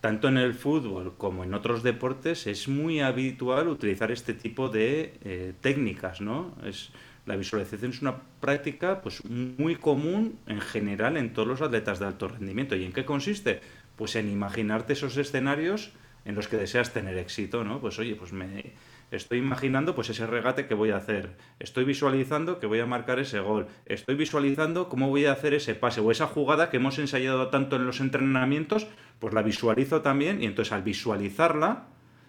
tanto 0.00 0.28
en 0.28 0.38
el 0.38 0.54
fútbol 0.54 1.14
como 1.18 1.44
en 1.44 1.52
otros 1.52 1.82
deportes 1.82 2.46
es 2.46 2.66
muy 2.66 3.00
habitual 3.00 3.68
utilizar 3.68 4.10
este 4.10 4.32
tipo 4.32 4.70
de 4.70 5.18
eh, 5.22 5.52
técnicas, 5.60 6.22
¿no? 6.22 6.56
Es, 6.64 6.92
la 7.28 7.36
visualización 7.36 7.90
es 7.90 8.00
una 8.00 8.16
práctica 8.40 9.02
pues, 9.02 9.22
muy 9.26 9.76
común 9.76 10.38
en 10.46 10.62
general 10.62 11.18
en 11.18 11.34
todos 11.34 11.46
los 11.46 11.60
atletas 11.60 11.98
de 11.98 12.06
alto 12.06 12.26
rendimiento. 12.26 12.74
¿Y 12.74 12.84
en 12.84 12.92
qué 12.92 13.04
consiste? 13.04 13.60
Pues 13.98 14.16
en 14.16 14.30
imaginarte 14.30 14.94
esos 14.94 15.16
escenarios 15.18 15.92
en 16.24 16.34
los 16.34 16.48
que 16.48 16.56
deseas 16.56 16.92
tener 16.92 17.18
éxito, 17.18 17.64
¿no? 17.64 17.80
Pues 17.80 17.98
oye, 17.98 18.14
pues 18.14 18.32
me 18.32 18.72
estoy 19.10 19.38
imaginando 19.38 19.94
pues 19.94 20.10
ese 20.10 20.26
regate 20.26 20.66
que 20.66 20.74
voy 20.74 20.90
a 20.90 20.96
hacer, 20.96 21.36
estoy 21.58 21.84
visualizando 21.84 22.60
que 22.60 22.66
voy 22.66 22.80
a 22.80 22.86
marcar 22.86 23.18
ese 23.18 23.40
gol, 23.40 23.66
estoy 23.86 24.14
visualizando 24.14 24.88
cómo 24.88 25.08
voy 25.08 25.24
a 25.24 25.32
hacer 25.32 25.54
ese 25.54 25.74
pase 25.74 26.00
o 26.00 26.10
esa 26.10 26.26
jugada 26.26 26.70
que 26.70 26.76
hemos 26.76 26.98
ensayado 26.98 27.48
tanto 27.48 27.76
en 27.76 27.86
los 27.86 28.00
entrenamientos, 28.00 28.86
pues 29.18 29.34
la 29.34 29.42
visualizo 29.42 30.02
también 30.02 30.42
y 30.42 30.46
entonces 30.46 30.72
al 30.72 30.82
visualizarla, 30.82 31.86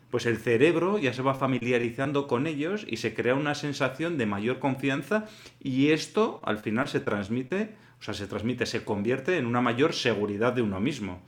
pues 0.10 0.26
el 0.26 0.38
cerebro 0.38 0.98
ya 0.98 1.14
se 1.14 1.22
va 1.22 1.36
familiarizando 1.36 2.28
con 2.28 2.48
ellos 2.48 2.86
y 2.88 2.98
se 2.98 3.14
crea 3.14 3.36
una 3.36 3.54
sensación 3.54 4.18
de 4.18 4.26
mayor 4.26 4.60
confianza 4.60 5.28
y 5.60 5.90
esto 5.92 6.40
al 6.44 6.58
final 6.58 6.88
se 6.88 7.00
transmite, 7.00 7.76
o 8.00 8.04
sea, 8.04 8.14
se 8.14 8.26
transmite, 8.26 8.66
se 8.66 8.84
convierte 8.84 9.38
en 9.38 9.46
una 9.46 9.62
mayor 9.62 9.94
seguridad 9.94 10.54
de 10.54 10.62
uno 10.62 10.80
mismo. 10.80 11.22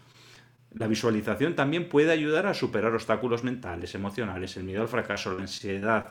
La 0.73 0.87
visualización 0.87 1.55
también 1.55 1.89
puede 1.89 2.11
ayudar 2.11 2.47
a 2.47 2.53
superar 2.53 2.93
obstáculos 2.93 3.43
mentales, 3.43 3.93
emocionales, 3.93 4.55
el 4.55 4.63
miedo 4.63 4.81
al 4.81 4.87
fracaso, 4.87 5.33
la 5.33 5.41
ansiedad 5.41 6.07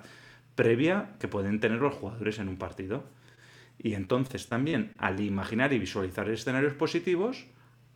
previa 0.54 1.10
que 1.18 1.28
pueden 1.28 1.60
tener 1.60 1.78
los 1.78 1.94
jugadores 1.94 2.38
en 2.38 2.48
un 2.48 2.58
partido. 2.58 3.04
Y 3.78 3.94
entonces 3.94 4.48
también 4.48 4.92
al 4.98 5.20
imaginar 5.20 5.72
y 5.72 5.78
visualizar 5.78 6.28
escenarios 6.28 6.74
positivos, 6.74 7.46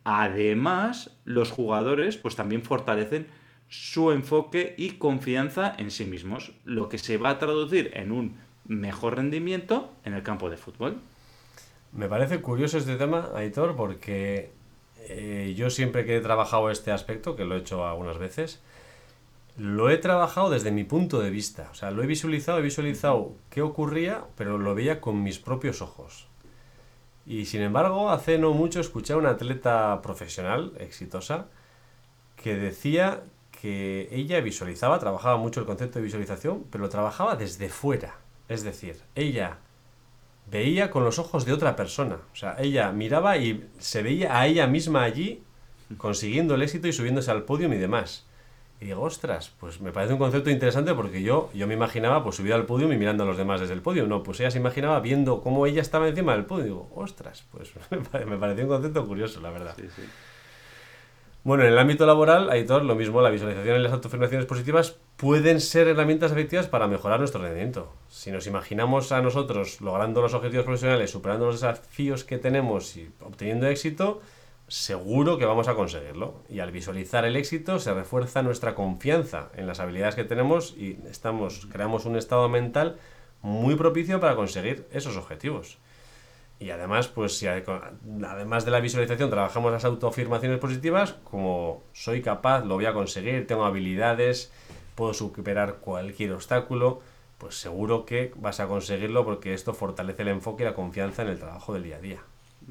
además 0.03 1.15
los 1.23 1.51
jugadores 1.51 2.17
pues 2.17 2.35
también 2.35 2.63
fortalecen 2.63 3.27
su 3.67 4.11
enfoque 4.11 4.73
y 4.77 4.91
confianza 4.91 5.73
en 5.77 5.91
sí 5.91 6.05
mismos, 6.05 6.53
lo 6.63 6.89
que 6.89 6.97
se 6.97 7.17
va 7.17 7.29
a 7.29 7.39
traducir 7.39 7.91
en 7.93 8.11
un 8.11 8.37
mejor 8.67 9.17
rendimiento 9.17 9.93
en 10.03 10.13
el 10.13 10.23
campo 10.23 10.49
de 10.49 10.57
fútbol. 10.57 11.01
Me 11.91 12.09
parece 12.09 12.41
curioso 12.41 12.77
este 12.79 12.95
tema, 12.95 13.29
Aitor, 13.35 13.75
porque 13.75 14.51
eh, 15.07 15.53
yo 15.55 15.69
siempre 15.69 16.05
que 16.05 16.17
he 16.17 16.21
trabajado 16.21 16.69
este 16.69 16.91
aspecto, 16.91 17.35
que 17.35 17.45
lo 17.45 17.55
he 17.55 17.59
hecho 17.59 17.87
algunas 17.87 18.17
veces, 18.17 18.61
lo 19.57 19.89
he 19.89 19.97
trabajado 19.97 20.49
desde 20.49 20.71
mi 20.71 20.83
punto 20.83 21.19
de 21.19 21.29
vista. 21.29 21.69
O 21.71 21.75
sea, 21.75 21.91
lo 21.91 22.03
he 22.03 22.07
visualizado, 22.07 22.59
he 22.59 22.61
visualizado 22.61 23.33
qué 23.49 23.61
ocurría, 23.61 24.25
pero 24.37 24.57
lo 24.57 24.75
veía 24.75 25.01
con 25.01 25.23
mis 25.23 25.39
propios 25.39 25.81
ojos. 25.81 26.27
Y 27.25 27.45
sin 27.45 27.61
embargo, 27.61 28.09
hace 28.11 28.37
no 28.37 28.53
mucho 28.53 28.79
escuché 28.79 29.13
a 29.13 29.17
una 29.17 29.31
atleta 29.31 30.01
profesional 30.01 30.73
exitosa 30.79 31.47
que 32.35 32.55
decía 32.55 33.23
que 33.61 34.09
ella 34.11 34.41
visualizaba, 34.41 34.99
trabajaba 34.99 35.37
mucho 35.37 35.59
el 35.59 35.65
concepto 35.65 35.99
de 35.99 36.05
visualización, 36.05 36.65
pero 36.69 36.83
lo 36.83 36.89
trabajaba 36.89 37.35
desde 37.35 37.69
fuera. 37.69 38.17
Es 38.47 38.63
decir, 38.63 39.01
ella 39.15 39.57
veía 40.49 40.91
con 40.91 41.03
los 41.03 41.19
ojos 41.19 41.45
de 41.45 41.53
otra 41.53 41.75
persona. 41.75 42.19
O 42.31 42.35
sea, 42.35 42.55
ella 42.59 42.91
miraba 42.91 43.37
y 43.37 43.67
se 43.79 44.03
veía 44.03 44.39
a 44.39 44.47
ella 44.47 44.67
misma 44.67 45.03
allí 45.03 45.43
consiguiendo 45.97 46.55
el 46.55 46.61
éxito 46.61 46.87
y 46.87 46.93
subiéndose 46.93 47.31
al 47.31 47.43
podio 47.43 47.71
y 47.71 47.77
demás. 47.77 48.25
Y 48.81 48.85
digo, 48.85 49.01
ostras, 49.03 49.53
pues 49.59 49.79
me 49.79 49.91
parece 49.91 50.13
un 50.13 50.19
concepto 50.19 50.49
interesante 50.49 50.93
porque 50.93 51.21
yo, 51.21 51.49
yo 51.53 51.65
me 51.65 51.73
imaginaba 51.73 52.23
pues 52.23 52.35
subir 52.35 52.53
al 52.53 52.65
podio 52.65 52.91
y 52.91 52.97
mirando 52.97 53.23
a 53.23 53.25
los 53.25 53.37
demás 53.37 53.61
desde 53.61 53.73
el 53.73 53.81
podio. 53.81 54.05
No, 54.05 54.21
pues 54.21 54.39
ella 54.41 54.51
se 54.51 54.59
imaginaba 54.59 54.99
viendo 54.99 55.41
cómo 55.41 55.65
ella 55.65 55.81
estaba 55.81 56.07
encima 56.07 56.33
del 56.33 56.45
podio. 56.45 56.63
Y 56.63 56.67
digo, 56.69 56.91
ostras, 56.95 57.45
pues 57.51 57.71
me 57.91 58.37
pareció 58.37 58.65
un 58.65 58.69
concepto 58.69 59.07
curioso, 59.07 59.39
la 59.39 59.49
verdad. 59.49 59.75
Sí, 59.77 59.87
sí. 59.95 60.01
Bueno, 61.45 61.63
en 61.63 61.73
el 61.73 61.77
ámbito 61.77 62.07
laboral, 62.07 62.49
todo 62.65 62.79
lo 62.79 62.95
mismo, 62.95 63.21
la 63.21 63.29
visualización 63.29 63.79
y 63.79 63.83
las 63.83 63.93
autoafirmaciones 63.93 64.47
positivas 64.47 64.97
pueden 65.15 65.61
ser 65.61 65.87
herramientas 65.87 66.31
efectivas 66.31 66.65
para 66.65 66.87
mejorar 66.87 67.19
nuestro 67.19 67.39
rendimiento. 67.39 67.93
Si 68.09 68.31
nos 68.31 68.47
imaginamos 68.47 69.11
a 69.11 69.21
nosotros 69.21 69.79
logrando 69.79 70.23
los 70.23 70.33
objetivos 70.33 70.65
profesionales, 70.65 71.11
superando 71.11 71.45
los 71.45 71.61
desafíos 71.61 72.23
que 72.23 72.39
tenemos 72.39 72.97
y 72.97 73.11
obteniendo 73.21 73.67
éxito, 73.67 74.21
seguro 74.67 75.37
que 75.37 75.45
vamos 75.45 75.67
a 75.67 75.75
conseguirlo. 75.75 76.33
Y 76.49 76.61
al 76.61 76.71
visualizar 76.71 77.25
el 77.25 77.35
éxito 77.35 77.77
se 77.77 77.93
refuerza 77.93 78.41
nuestra 78.41 78.73
confianza 78.73 79.51
en 79.55 79.67
las 79.67 79.79
habilidades 79.79 80.15
que 80.15 80.23
tenemos 80.23 80.73
y 80.75 80.97
estamos, 81.07 81.67
creamos 81.71 82.05
un 82.05 82.15
estado 82.15 82.49
mental 82.49 82.97
muy 83.43 83.75
propicio 83.75 84.19
para 84.19 84.35
conseguir 84.35 84.87
esos 84.91 85.15
objetivos. 85.15 85.77
Y 86.59 86.69
además, 86.69 87.07
pues 87.09 87.37
si 87.37 87.47
además 87.47 88.65
de 88.65 88.71
la 88.71 88.79
visualización 88.79 89.29
trabajamos 89.29 89.71
las 89.71 89.83
autoafirmaciones 89.83 90.57
positivas, 90.59 91.13
como 91.25 91.83
soy 91.93 92.21
capaz, 92.21 92.65
lo 92.65 92.75
voy 92.75 92.85
a 92.85 92.93
conseguir, 92.93 93.45
tengo 93.45 93.65
habilidades, 93.65 94.53
puedo 94.95 95.13
superar 95.13 95.75
cualquier 95.75 96.31
obstáculo, 96.31 97.01
pues 97.37 97.55
seguro 97.55 98.05
que 98.05 98.31
vas 98.37 98.61
a 98.61 98.67
conseguirlo 98.67 99.25
porque 99.25 99.53
esto 99.53 99.73
fortalece 99.73 100.21
el 100.21 100.29
enfoque 100.29 100.63
y 100.63 100.65
la 100.65 100.73
confianza 100.73 101.23
en 101.23 101.29
el 101.29 101.39
trabajo 101.39 101.73
del 101.73 101.83
día 101.83 101.97
a 101.97 102.01
día. 102.01 102.19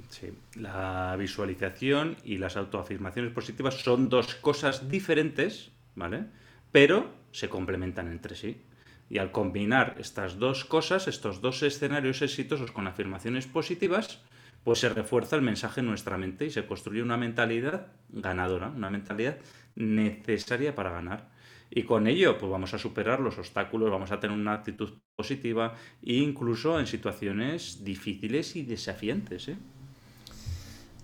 Sí, 0.08 0.32
la 0.56 1.14
visualización 1.18 2.16
y 2.24 2.38
las 2.38 2.56
autoafirmaciones 2.56 3.32
positivas 3.32 3.74
son 3.74 4.08
dos 4.08 4.34
cosas 4.34 4.88
diferentes, 4.88 5.70
¿vale? 5.94 6.24
Pero 6.72 7.06
se 7.32 7.48
complementan 7.48 8.10
entre 8.10 8.34
sí. 8.34 8.62
Y 9.10 9.18
al 9.18 9.32
combinar 9.32 9.96
estas 9.98 10.38
dos 10.38 10.64
cosas, 10.64 11.08
estos 11.08 11.40
dos 11.40 11.62
escenarios 11.62 12.22
exitosos 12.22 12.72
con 12.72 12.86
afirmaciones 12.86 13.46
positivas, 13.46 14.22
pues 14.64 14.80
se 14.80 14.88
refuerza 14.88 15.36
el 15.36 15.42
mensaje 15.42 15.80
en 15.80 15.86
nuestra 15.86 16.16
mente 16.16 16.46
y 16.46 16.50
se 16.50 16.66
construye 16.66 17.02
una 17.02 17.18
mentalidad 17.18 17.88
ganadora, 18.08 18.68
una 18.68 18.90
mentalidad 18.90 19.36
necesaria 19.76 20.74
para 20.74 20.90
ganar. 20.90 21.30
Y 21.70 21.82
con 21.82 22.06
ello, 22.06 22.38
pues 22.38 22.50
vamos 22.50 22.72
a 22.72 22.78
superar 22.78 23.20
los 23.20 23.38
obstáculos, 23.38 23.90
vamos 23.90 24.10
a 24.10 24.20
tener 24.20 24.36
una 24.36 24.54
actitud 24.54 24.94
positiva, 25.16 25.74
incluso 26.02 26.78
en 26.78 26.86
situaciones 26.86 27.84
difíciles 27.84 28.56
y 28.56 28.62
desafiantes. 28.62 29.48
¿eh? 29.48 29.56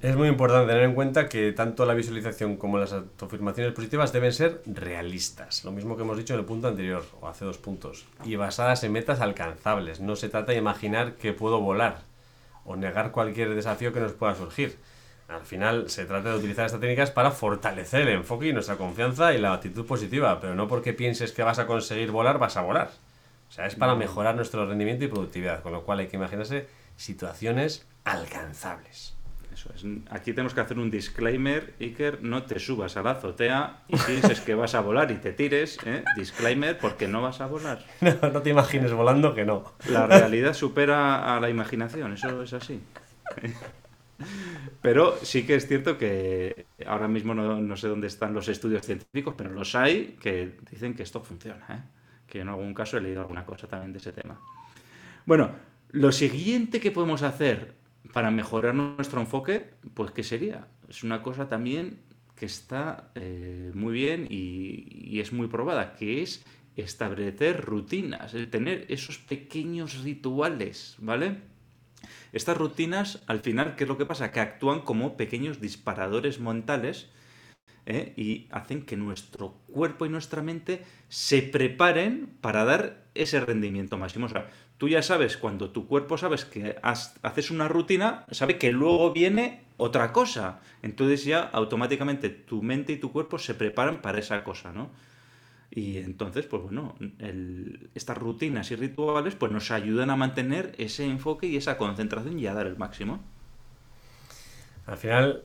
Es 0.03 0.17
muy 0.17 0.29
importante 0.29 0.69
tener 0.73 0.85
en 0.85 0.95
cuenta 0.95 1.29
que 1.29 1.53
tanto 1.53 1.85
la 1.85 1.93
visualización 1.93 2.57
como 2.57 2.79
las 2.79 2.95
afirmaciones 2.95 3.75
positivas 3.75 4.15
deben 4.15 4.33
ser 4.33 4.63
realistas, 4.65 5.63
lo 5.63 5.73
mismo 5.73 5.95
que 5.95 6.05
hemos 6.05 6.17
dicho 6.17 6.33
en 6.33 6.41
el 6.41 6.47
punto 6.47 6.69
anterior, 6.69 7.05
o 7.21 7.29
hace 7.29 7.45
dos 7.45 7.59
puntos, 7.59 8.07
y 8.25 8.37
basadas 8.37 8.83
en 8.83 8.93
metas 8.93 9.21
alcanzables. 9.21 10.01
No 10.01 10.17
se 10.17 10.31
trata 10.31 10.53
de 10.53 10.59
imaginar 10.59 11.17
que 11.17 11.35
puedo 11.35 11.61
volar 11.61 11.99
o 12.65 12.77
negar 12.77 13.11
cualquier 13.11 13.55
desafío 13.55 13.93
que 13.93 14.01
nos 14.01 14.13
pueda 14.13 14.35
surgir. 14.35 14.79
Al 15.29 15.43
final 15.43 15.91
se 15.91 16.07
trata 16.07 16.31
de 16.31 16.39
utilizar 16.39 16.65
estas 16.65 16.81
técnicas 16.81 17.11
para 17.11 17.31
fortalecer 17.31 18.01
el 18.01 18.09
enfoque 18.09 18.49
y 18.49 18.53
nuestra 18.55 18.77
confianza 18.77 19.35
y 19.35 19.39
la 19.39 19.53
actitud 19.53 19.85
positiva, 19.85 20.41
pero 20.41 20.55
no 20.55 20.67
porque 20.67 20.95
pienses 20.95 21.33
que 21.33 21.43
vas 21.43 21.59
a 21.59 21.67
conseguir 21.67 22.11
volar, 22.11 22.39
vas 22.39 22.57
a 22.57 22.63
volar. 22.63 22.91
O 23.51 23.53
sea, 23.53 23.67
es 23.67 23.75
para 23.75 23.95
mejorar 23.95 24.35
nuestro 24.35 24.65
rendimiento 24.65 25.05
y 25.05 25.09
productividad, 25.09 25.63
con 25.63 25.73
lo 25.73 25.83
cual 25.85 25.99
hay 25.99 26.07
que 26.07 26.17
imaginarse 26.17 26.69
situaciones 26.97 27.87
alcanzables. 28.05 29.20
Aquí 30.11 30.33
tenemos 30.33 30.55
que 30.55 30.61
hacer 30.61 30.79
un 30.79 30.91
disclaimer, 30.91 31.75
Iker, 31.81 32.23
no 32.23 32.45
te 32.45 32.59
subas 32.59 32.97
a 32.97 33.03
la 33.03 33.13
azotea 33.13 33.83
y 33.89 33.97
pienses 33.97 34.41
que 34.41 34.55
vas 34.55 34.75
a 34.75 34.81
volar 34.81 35.11
y 35.11 35.17
te 35.17 35.33
tires, 35.33 35.79
¿eh? 35.85 36.05
Disclaimer, 36.17 36.79
porque 36.79 37.09
no 37.09 37.23
vas 37.23 37.41
a 37.41 37.47
volar. 37.47 37.85
No, 38.01 38.31
no 38.31 38.43
te 38.43 38.51
imagines 38.51 38.93
volando 38.93 39.35
que 39.35 39.45
no. 39.45 39.65
La 39.89 40.07
realidad 40.07 40.55
supera 40.55 41.37
a 41.37 41.41
la 41.41 41.49
imaginación, 41.49 42.13
eso 42.15 42.43
es 42.43 42.53
así. 42.53 42.81
Pero 44.83 45.17
sí 45.23 45.47
que 45.47 45.55
es 45.55 45.67
cierto 45.67 45.99
que 45.99 46.67
ahora 46.87 47.09
mismo 47.09 47.35
no, 47.35 47.77
sé 47.77 47.89
dónde 47.89 48.07
están 48.07 48.35
los 48.35 48.49
estudios 48.49 48.85
científicos, 48.85 49.35
pero 49.37 49.51
los 49.51 49.75
hay 49.75 50.17
que 50.21 50.57
dicen 50.71 50.95
que 50.95 51.03
esto 51.03 51.21
funciona. 51.21 51.67
¿eh? 51.71 51.81
Que 52.27 52.41
en 52.41 52.49
algún 52.49 52.75
caso 52.75 52.97
he 52.97 53.01
leído 53.01 53.21
alguna 53.21 53.45
cosa 53.45 53.67
también 53.67 53.93
de 53.93 53.99
ese 53.99 54.13
tema. 54.13 54.39
Bueno, 55.27 55.51
lo 55.91 56.13
siguiente 56.13 56.81
que 56.81 56.91
podemos 56.91 57.23
hacer 57.23 57.80
para 58.13 58.31
mejorar 58.31 58.75
nuestro 58.75 59.21
enfoque, 59.21 59.71
pues 59.95 60.11
¿qué 60.11 60.23
sería? 60.23 60.69
Es 60.89 61.05
una 61.05 61.23
cosa 61.23 61.49
también 61.49 62.01
que 62.35 62.47
está 62.47 63.11
eh, 63.15 63.71
muy 63.75 63.93
bien 63.93 64.27
y, 64.31 65.21
es 65.21 65.33
muy 65.33 65.49
probada, 65.49 65.95
que 65.95 66.23
es 66.23 66.45
establecer 66.77 67.61
rutinas, 67.61 68.33
el 68.33 68.49
tener 68.49 68.87
esos 68.89 69.19
pequeños 69.19 70.03
rituales, 70.03 70.97
¿vale? 70.99 71.39
Estas 72.33 72.57
rutinas, 72.57 73.23
al 73.27 73.41
final, 73.41 73.77
¿qué 73.77 73.85
es 73.85 73.89
lo 73.89 73.99
que 73.99 74.07
pasa? 74.07 74.31
Que 74.33 74.41
actúan 74.41 74.81
como 74.81 75.19
pequeños 75.19 75.61
disparadores 75.61 76.41
mentales 76.41 77.11
¿eh? 77.85 78.15
y 78.17 78.49
hacen 78.51 78.83
que 78.83 78.97
nuestro 78.97 79.53
cuerpo 79.67 80.07
y 80.07 80.09
nuestra 80.09 80.43
mente 80.43 80.83
se 81.09 81.43
preparen 81.43 82.39
para 82.41 82.65
dar 82.65 83.05
ese 83.15 83.41
rendimiento 83.41 83.99
máximo. 83.99 84.27
O 84.27 84.29
sea, 84.31 84.49
tú 84.81 84.89
ya 84.89 85.03
sabes, 85.03 85.37
cuando 85.37 85.69
tu 85.69 85.87
cuerpo 85.87 86.17
sabes 86.17 86.47
que 86.47 86.77
haces 86.81 87.51
una 87.51 87.69
rutina, 87.69 88.25
sabe 88.31 88.57
que 88.57 88.73
luego 88.73 89.13
viene 89.13 89.65
otra 89.77 90.11
cosa. 90.11 90.61
Entonces 90.81 91.27
ya 91.27 91.43
automáticamente 91.43 92.31
tu 92.31 92.63
mente 92.63 92.95
y 92.95 92.97
tu 92.97 93.13
cuerpo 93.13 93.39
se 93.39 93.53
preparan 93.53 94.01
para 94.01 94.19
esa 94.19 94.43
cosa, 94.43 94.73
¿no? 94.73 94.89
Y 95.71 95.99
entonces, 95.99 96.47
pues 96.47 96.63
bueno, 96.63 96.95
estas 97.95 98.17
rutinas 98.17 98.71
y 98.71 98.77
rituales 98.77 99.35
pues 99.35 99.53
nos 99.53 99.71
ayudan 99.71 100.09
a 100.09 100.17
mantener 100.17 100.75
ese 100.79 101.05
enfoque 101.05 101.47
y 101.47 101.57
esa 101.57 101.77
concentración 101.77 102.39
y 102.39 102.47
a 102.47 102.55
dar 102.55 102.67
el 102.67 102.79
máximo. 102.79 103.23
Al 104.87 104.97
final, 104.97 105.43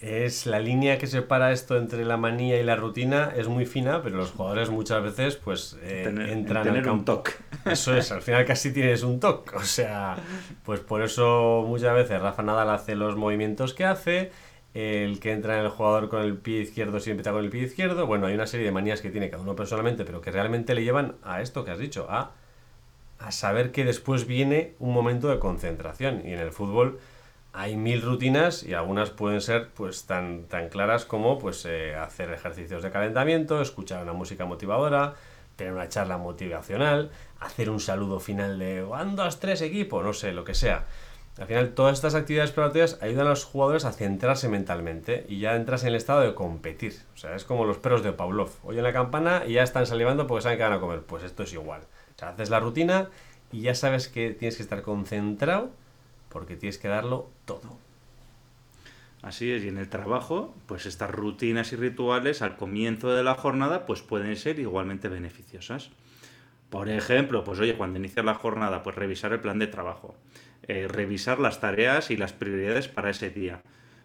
es 0.00 0.46
la 0.46 0.60
línea 0.60 0.96
que 0.96 1.06
separa 1.06 1.52
esto 1.52 1.76
entre 1.76 2.04
la 2.06 2.16
manía 2.16 2.58
y 2.58 2.62
la 2.62 2.74
rutina 2.74 3.32
es 3.36 3.48
muy 3.48 3.66
fina, 3.66 4.02
pero 4.02 4.16
los 4.16 4.30
jugadores 4.30 4.70
muchas 4.70 5.02
veces 5.02 5.36
pues 5.36 5.76
eh, 5.82 6.04
entran 6.30 6.64
tener 6.64 6.88
un 6.88 7.04
toque. 7.04 7.32
Eso 7.66 7.94
es, 7.94 8.10
al 8.10 8.22
final 8.22 8.46
casi 8.46 8.72
tienes 8.72 9.02
un 9.02 9.20
toque. 9.20 9.54
O 9.56 9.62
sea, 9.62 10.16
pues 10.64 10.80
por 10.80 11.02
eso 11.02 11.64
muchas 11.66 11.94
veces 11.94 12.20
Rafa 12.20 12.42
Nadal 12.42 12.70
hace 12.70 12.94
los 12.94 13.16
movimientos 13.16 13.74
que 13.74 13.84
hace, 13.84 14.32
el 14.72 15.20
que 15.20 15.32
entra 15.32 15.58
en 15.58 15.64
el 15.64 15.70
jugador 15.70 16.08
con 16.08 16.22
el 16.22 16.36
pie 16.38 16.62
izquierdo 16.62 16.98
siempre 17.00 17.20
está 17.20 17.32
con 17.32 17.44
el 17.44 17.50
pie 17.50 17.64
izquierdo. 17.64 18.06
Bueno, 18.06 18.26
hay 18.26 18.34
una 18.34 18.46
serie 18.46 18.64
de 18.64 18.72
manías 18.72 19.02
que 19.02 19.10
tiene 19.10 19.28
cada 19.28 19.42
uno 19.42 19.54
personalmente, 19.54 20.04
pero 20.06 20.22
que 20.22 20.30
realmente 20.30 20.74
le 20.74 20.82
llevan 20.82 21.16
a 21.22 21.42
esto 21.42 21.64
que 21.66 21.72
has 21.72 21.78
dicho, 21.78 22.06
a, 22.08 22.32
a 23.18 23.32
saber 23.32 23.70
que 23.70 23.84
después 23.84 24.26
viene 24.26 24.72
un 24.78 24.94
momento 24.94 25.28
de 25.28 25.38
concentración. 25.38 26.22
Y 26.24 26.32
en 26.32 26.38
el 26.38 26.52
fútbol 26.52 27.00
hay 27.52 27.76
mil 27.76 28.02
rutinas 28.02 28.62
y 28.62 28.74
algunas 28.74 29.10
pueden 29.10 29.40
ser 29.40 29.70
pues 29.70 30.06
tan, 30.06 30.44
tan 30.44 30.68
claras 30.68 31.04
como 31.04 31.38
pues 31.38 31.64
eh, 31.66 31.96
hacer 31.96 32.32
ejercicios 32.32 32.82
de 32.82 32.90
calentamiento, 32.90 33.60
escuchar 33.60 34.02
una 34.02 34.12
música 34.12 34.44
motivadora, 34.44 35.14
tener 35.56 35.72
una 35.72 35.88
charla 35.88 36.16
motivacional, 36.16 37.10
hacer 37.40 37.70
un 37.70 37.80
saludo 37.80 38.20
final 38.20 38.58
de 38.58 38.82
¿Van 38.82 39.16
dos, 39.16 39.40
tres 39.40 39.62
equipo? 39.62 40.02
No 40.02 40.12
sé, 40.12 40.32
lo 40.32 40.44
que 40.44 40.54
sea. 40.54 40.86
Al 41.38 41.46
final, 41.46 41.72
todas 41.72 41.94
estas 41.94 42.14
actividades 42.14 42.50
preparatorias 42.50 42.98
ayudan 43.00 43.26
a 43.26 43.30
los 43.30 43.44
jugadores 43.44 43.84
a 43.84 43.92
centrarse 43.92 44.48
mentalmente 44.48 45.24
y 45.28 45.40
ya 45.40 45.56
entras 45.56 45.82
en 45.82 45.88
el 45.88 45.94
estado 45.94 46.20
de 46.20 46.34
competir. 46.34 46.94
O 47.14 47.16
sea, 47.16 47.34
es 47.34 47.44
como 47.44 47.64
los 47.64 47.78
perros 47.78 48.02
de 48.02 48.12
Pavlov. 48.12 48.50
Oyen 48.62 48.82
la 48.82 48.92
campana 48.92 49.44
y 49.46 49.54
ya 49.54 49.62
están 49.62 49.86
salivando 49.86 50.26
porque 50.26 50.42
saben 50.42 50.58
que 50.58 50.64
van 50.64 50.72
a 50.74 50.80
comer. 50.80 51.00
Pues 51.02 51.24
esto 51.24 51.44
es 51.44 51.52
igual. 51.52 51.82
Haces 52.20 52.50
la 52.50 52.60
rutina 52.60 53.08
y 53.50 53.62
ya 53.62 53.74
sabes 53.74 54.08
que 54.08 54.32
tienes 54.32 54.56
que 54.56 54.62
estar 54.62 54.82
concentrado 54.82 55.70
porque 56.30 56.56
tienes 56.56 56.78
que 56.78 56.88
darlo 56.88 57.28
todo. 57.44 57.78
Así 59.22 59.50
es, 59.50 59.62
y 59.64 59.68
en 59.68 59.76
el 59.76 59.90
trabajo, 59.90 60.54
pues 60.66 60.86
estas 60.86 61.10
rutinas 61.10 61.72
y 61.72 61.76
rituales 61.76 62.40
al 62.40 62.56
comienzo 62.56 63.14
de 63.14 63.22
la 63.22 63.34
jornada, 63.34 63.84
pues 63.84 64.00
pueden 64.00 64.34
ser 64.36 64.58
igualmente 64.58 65.08
beneficiosas. 65.08 65.90
Por 66.70 66.88
ejemplo, 66.88 67.44
pues 67.44 67.58
oye, 67.58 67.74
cuando 67.74 67.98
inicia 67.98 68.22
la 68.22 68.34
jornada, 68.34 68.82
pues 68.82 68.96
revisar 68.96 69.32
el 69.32 69.40
plan 69.40 69.58
de 69.58 69.66
trabajo, 69.66 70.14
eh, 70.68 70.88
revisar 70.88 71.38
las 71.38 71.60
tareas 71.60 72.10
y 72.10 72.16
las 72.16 72.32
prioridades 72.32 72.88
para 72.88 73.10
ese 73.10 73.28
día, 73.28 73.60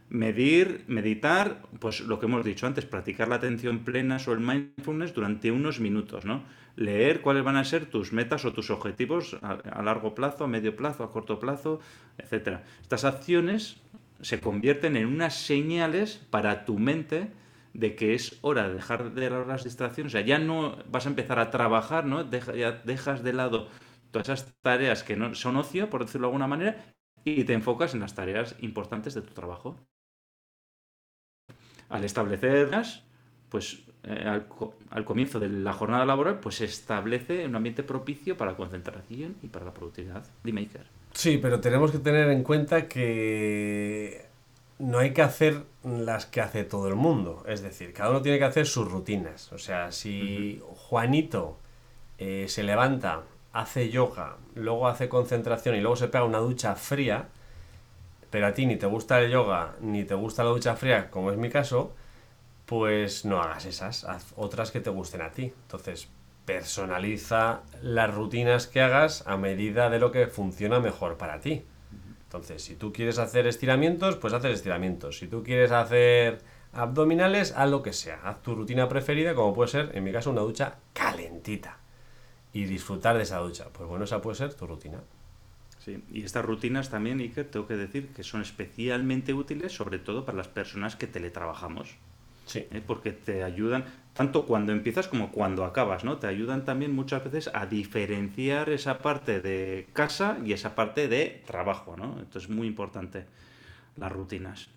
medir, 0.09 0.83
meditar, 0.87 1.61
pues 1.79 2.01
lo 2.01 2.19
que 2.19 2.25
hemos 2.25 2.43
dicho 2.43 2.67
antes, 2.67 2.85
practicar 2.85 3.29
la 3.29 3.35
atención 3.35 3.85
plena 3.85 4.17
o 4.27 4.31
el 4.33 4.39
mindfulness 4.39 5.13
durante 5.13 5.51
unos 5.51 5.79
minutos, 5.79 6.25
¿no? 6.25 6.43
Leer 6.75 7.21
cuáles 7.21 7.43
van 7.43 7.57
a 7.57 7.65
ser 7.65 7.85
tus 7.85 8.11
metas 8.13 8.45
o 8.45 8.53
tus 8.53 8.69
objetivos 8.69 9.37
a, 9.41 9.81
largo 9.81 10.15
plazo, 10.15 10.43
a 10.43 10.47
medio 10.47 10.75
plazo, 10.75 11.03
a 11.03 11.11
corto 11.11 11.39
plazo, 11.39 11.79
etc. 12.17 12.59
Estas 12.81 13.05
acciones 13.05 13.77
se 14.21 14.39
convierten 14.39 14.97
en 14.97 15.07
unas 15.07 15.35
señales 15.35 16.17
para 16.29 16.65
tu 16.65 16.77
mente 16.77 17.31
de 17.73 17.95
que 17.95 18.13
es 18.13 18.37
hora 18.41 18.69
de 18.69 18.75
dejar 18.75 19.13
de 19.13 19.29
lado 19.29 19.45
las 19.45 19.63
distracciones. 19.63 20.13
O 20.13 20.17
sea, 20.17 20.25
ya 20.25 20.39
no 20.39 20.77
vas 20.89 21.05
a 21.05 21.09
empezar 21.09 21.39
a 21.39 21.51
trabajar, 21.51 22.05
¿no? 22.05 22.29
ya 22.29 22.71
dejas 22.71 23.23
de 23.23 23.33
lado 23.33 23.67
todas 24.11 24.29
esas 24.29 24.53
tareas 24.61 25.03
que 25.03 25.17
no 25.17 25.35
son 25.35 25.57
ocio, 25.57 25.89
por 25.89 26.05
decirlo 26.05 26.27
de 26.27 26.29
alguna 26.29 26.47
manera, 26.47 26.85
y 27.25 27.43
te 27.43 27.53
enfocas 27.53 27.93
en 27.93 27.99
las 27.99 28.15
tareas 28.15 28.55
importantes 28.59 29.13
de 29.13 29.21
tu 29.21 29.33
trabajo. 29.33 29.77
Al 31.89 32.03
establecerlas, 32.03 33.03
pues 33.55 33.79
eh, 34.03 34.41
al, 34.91 35.05
comienzo 35.05 35.39
de 35.39 35.47
la 35.47 35.71
jornada 35.71 36.03
laboral, 36.03 36.41
pues 36.41 36.55
se 36.55 36.65
establece 36.65 37.45
un 37.45 37.55
ambiente 37.55 37.83
propicio 37.83 38.35
para 38.35 38.51
la 38.51 38.57
concentración 38.57 39.37
y 39.41 39.47
para 39.47 39.63
la 39.63 39.73
productividad. 39.73 40.25
Dime, 40.43 40.59
Iker. 40.59 40.85
Sí, 41.13 41.39
pero 41.41 41.61
tenemos 41.61 41.93
que 41.93 41.99
tener 41.99 42.29
en 42.31 42.43
cuenta 42.43 42.89
que 42.89 44.25
no 44.79 44.99
hay 44.99 45.13
que 45.13 45.21
hacer 45.21 45.63
las 45.85 46.25
que 46.25 46.41
hace 46.41 46.65
todo 46.65 46.89
el 46.89 46.95
mundo. 46.95 47.45
Es 47.47 47.61
decir, 47.61 47.93
cada 47.93 48.09
uno 48.09 48.21
tiene 48.21 48.39
que 48.39 48.43
hacer 48.43 48.65
sus 48.67 48.91
rutinas. 48.91 49.53
O 49.53 49.57
sea, 49.57 49.93
si 49.93 50.61
Juanito 50.89 51.57
eh, 52.17 52.47
se 52.49 52.63
levanta, 52.63 53.21
hace 53.53 53.89
yoga, 53.89 54.35
luego 54.55 54.89
hace 54.89 55.07
concentración 55.07 55.75
y 55.75 55.79
luego 55.79 55.95
se 55.95 56.09
pega 56.09 56.25
una 56.25 56.39
ducha 56.39 56.75
fría, 56.75 57.29
pero 58.29 58.47
a 58.47 58.53
ti 58.53 58.65
ni 58.65 58.75
te 58.75 58.85
gusta 58.85 59.21
el 59.21 59.31
yoga 59.31 59.75
ni 59.79 60.03
te 60.03 60.13
gusta 60.13 60.43
la 60.43 60.49
ducha 60.49 60.75
fría, 60.75 61.09
como 61.09 61.31
es 61.31 61.37
mi 61.37 61.49
caso, 61.49 61.93
pues 62.65 63.25
no 63.25 63.41
hagas 63.41 63.65
esas, 63.65 64.03
haz 64.05 64.33
otras 64.35 64.71
que 64.71 64.79
te 64.79 64.89
gusten 64.89 65.21
a 65.21 65.31
ti. 65.31 65.53
Entonces, 65.63 66.07
personaliza 66.45 67.61
las 67.81 68.13
rutinas 68.13 68.67
que 68.67 68.81
hagas 68.81 69.25
a 69.27 69.37
medida 69.37 69.89
de 69.89 69.99
lo 69.99 70.11
que 70.11 70.27
funciona 70.27 70.79
mejor 70.79 71.17
para 71.17 71.39
ti. 71.39 71.65
Entonces, 72.23 72.63
si 72.63 72.75
tú 72.75 72.91
quieres 72.91 73.17
hacer 73.17 73.47
estiramientos, 73.47 74.17
pues 74.17 74.33
haces 74.33 74.55
estiramientos. 74.55 75.19
Si 75.19 75.27
tú 75.27 75.43
quieres 75.43 75.71
hacer 75.71 76.41
abdominales, 76.73 77.53
haz 77.55 77.69
lo 77.69 77.81
que 77.81 77.93
sea. 77.93 78.19
Haz 78.23 78.41
tu 78.41 78.55
rutina 78.55 78.89
preferida, 78.89 79.33
como 79.35 79.53
puede 79.53 79.69
ser, 79.69 79.91
en 79.93 80.03
mi 80.03 80.11
caso, 80.11 80.31
una 80.31 80.41
ducha 80.41 80.75
calentita. 80.93 81.77
Y 82.51 82.65
disfrutar 82.65 83.17
de 83.17 83.23
esa 83.23 83.37
ducha. 83.39 83.67
Pues 83.71 83.87
bueno, 83.87 84.05
esa 84.05 84.21
puede 84.21 84.37
ser 84.37 84.53
tu 84.53 84.67
rutina. 84.67 85.01
Sí, 85.79 86.03
y 86.09 86.23
estas 86.23 86.43
rutinas 86.43 86.89
también, 86.89 87.19
Iker, 87.19 87.49
tengo 87.49 87.67
que 87.67 87.75
decir 87.75 88.09
que 88.09 88.23
son 88.23 88.41
especialmente 88.41 89.33
útiles, 89.33 89.71
sobre 89.71 89.99
todo 89.99 90.25
para 90.25 90.37
las 90.37 90.47
personas 90.47 90.95
que 90.95 91.05
teletrabajamos. 91.05 91.97
Sí. 92.45 92.67
¿eh? 92.71 92.81
Porque 92.85 93.11
te 93.11 93.43
ayudan, 93.43 93.85
tanto 94.13 94.45
cuando 94.45 94.71
empiezas 94.71 95.07
como 95.07 95.31
cuando 95.31 95.65
acabas, 95.65 96.03
¿no? 96.03 96.17
Te 96.17 96.27
ayudan 96.27 96.63
también 96.63 96.93
muchas 96.93 97.23
veces 97.23 97.49
a 97.53 97.65
diferenciar 97.65 98.69
esa 98.69 98.99
parte 98.99 99.41
de 99.41 99.87
casa 99.93 100.37
y 100.45 100.53
esa 100.53 100.75
parte 100.75 101.07
de 101.07 101.43
trabajo, 101.45 101.95
¿no? 101.97 102.19
Entonces 102.19 102.43
es 102.43 102.49
muy 102.49 102.67
importante 102.67 103.25
las 103.97 104.11
rutinas. 104.11 104.69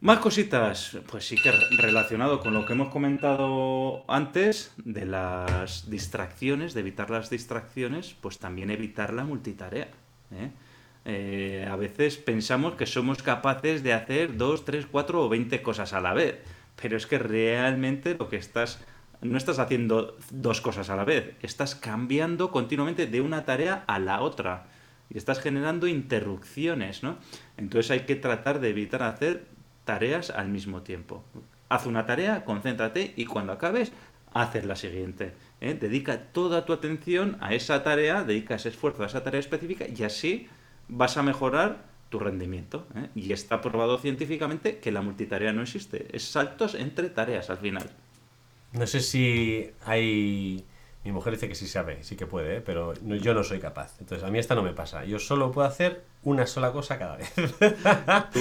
Más 0.00 0.18
cositas, 0.18 0.98
pues 1.10 1.26
sí 1.26 1.36
que 1.36 1.50
relacionado 1.78 2.40
con 2.40 2.52
lo 2.52 2.66
que 2.66 2.74
hemos 2.74 2.88
comentado 2.88 4.04
antes 4.08 4.74
de 4.84 5.06
las 5.06 5.88
distracciones, 5.88 6.74
de 6.74 6.80
evitar 6.80 7.08
las 7.08 7.30
distracciones, 7.30 8.14
pues 8.20 8.38
también 8.38 8.70
evitar 8.70 9.14
la 9.14 9.24
multitarea. 9.24 9.88
¿eh? 10.32 10.50
Eh, 11.06 11.66
a 11.70 11.76
veces 11.76 12.18
pensamos 12.18 12.74
que 12.74 12.84
somos 12.84 13.22
capaces 13.22 13.82
de 13.82 13.94
hacer 13.94 14.36
dos, 14.36 14.66
tres, 14.66 14.84
cuatro 14.84 15.24
o 15.24 15.28
veinte 15.30 15.62
cosas 15.62 15.94
a 15.94 16.00
la 16.00 16.12
vez 16.12 16.42
pero 16.80 16.96
es 16.96 17.06
que 17.06 17.18
realmente 17.18 18.14
lo 18.14 18.28
que 18.28 18.36
estás 18.36 18.80
no 19.22 19.38
estás 19.38 19.58
haciendo 19.58 20.16
dos 20.30 20.60
cosas 20.60 20.90
a 20.90 20.96
la 20.96 21.04
vez, 21.04 21.34
estás 21.42 21.74
cambiando 21.74 22.50
continuamente 22.50 23.06
de 23.06 23.20
una 23.20 23.44
tarea 23.44 23.84
a 23.86 23.98
la 23.98 24.20
otra 24.20 24.66
y 25.08 25.16
estás 25.18 25.40
generando 25.40 25.86
interrupciones, 25.86 27.02
¿no? 27.02 27.16
Entonces 27.56 27.90
hay 27.90 28.00
que 28.00 28.16
tratar 28.16 28.60
de 28.60 28.70
evitar 28.70 29.02
hacer 29.02 29.46
tareas 29.84 30.30
al 30.30 30.48
mismo 30.48 30.82
tiempo. 30.82 31.24
Haz 31.68 31.86
una 31.86 32.06
tarea, 32.06 32.44
concéntrate 32.44 33.14
y 33.16 33.24
cuando 33.24 33.52
acabes, 33.52 33.92
haces 34.34 34.66
la 34.66 34.76
siguiente. 34.76 35.32
¿eh? 35.60 35.74
Dedica 35.74 36.18
toda 36.32 36.64
tu 36.64 36.72
atención 36.72 37.38
a 37.40 37.54
esa 37.54 37.82
tarea, 37.82 38.22
dedica 38.22 38.56
ese 38.56 38.68
esfuerzo 38.68 39.02
a 39.02 39.06
esa 39.06 39.22
tarea 39.22 39.40
específica 39.40 39.86
y 39.88 40.02
así 40.02 40.48
vas 40.88 41.16
a 41.16 41.22
mejorar 41.22 41.84
tu 42.08 42.18
rendimiento. 42.18 42.86
¿eh? 42.94 43.08
Y 43.14 43.32
está 43.32 43.60
probado 43.60 43.98
científicamente 43.98 44.78
que 44.78 44.92
la 44.92 45.02
multitarea 45.02 45.52
no 45.52 45.62
existe. 45.62 46.08
Es 46.12 46.24
saltos 46.24 46.74
entre 46.74 47.10
tareas 47.10 47.50
al 47.50 47.58
final. 47.58 47.90
No 48.72 48.86
sé 48.86 49.00
si 49.00 49.70
hay... 49.84 50.64
Mi 51.04 51.12
mujer 51.12 51.34
dice 51.34 51.48
que 51.48 51.54
sí 51.54 51.68
sabe, 51.68 52.02
sí 52.02 52.16
que 52.16 52.26
puede, 52.26 52.56
¿eh? 52.56 52.60
pero 52.60 52.92
yo 52.94 53.32
no 53.32 53.44
soy 53.44 53.60
capaz. 53.60 53.94
Entonces 54.00 54.26
a 54.26 54.30
mí 54.30 54.40
esta 54.40 54.56
no 54.56 54.64
me 54.64 54.72
pasa. 54.72 55.04
Yo 55.04 55.20
solo 55.20 55.52
puedo 55.52 55.68
hacer 55.68 56.02
una 56.24 56.48
sola 56.48 56.72
cosa 56.72 56.98
cada 56.98 57.16
vez. 57.16 57.32
tu, 58.32 58.40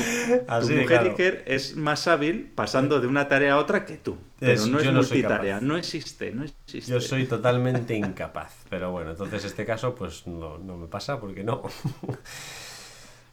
mujer 1.05 1.43
es 1.45 1.75
más 1.75 2.07
hábil 2.07 2.51
pasando 2.55 2.99
de 2.99 3.05
una 3.05 3.27
tarea 3.27 3.53
a 3.53 3.57
otra 3.59 3.85
que 3.85 3.97
tú. 3.97 4.17
Pero 4.39 4.65
no 4.65 4.79
es 4.79 4.91
multitarea, 4.91 5.61
no 5.61 5.77
existe, 5.77 6.31
no 6.31 6.43
existe. 6.43 6.91
Yo 6.91 6.99
soy 6.99 7.27
totalmente 7.27 7.93
incapaz. 7.93 8.55
Pero 8.67 8.91
bueno, 8.91 9.11
entonces 9.11 9.45
este 9.45 9.63
caso 9.63 9.93
pues 9.93 10.25
no, 10.25 10.57
no 10.57 10.75
me 10.75 10.87
pasa 10.87 11.19
porque 11.19 11.43
no. 11.43 11.61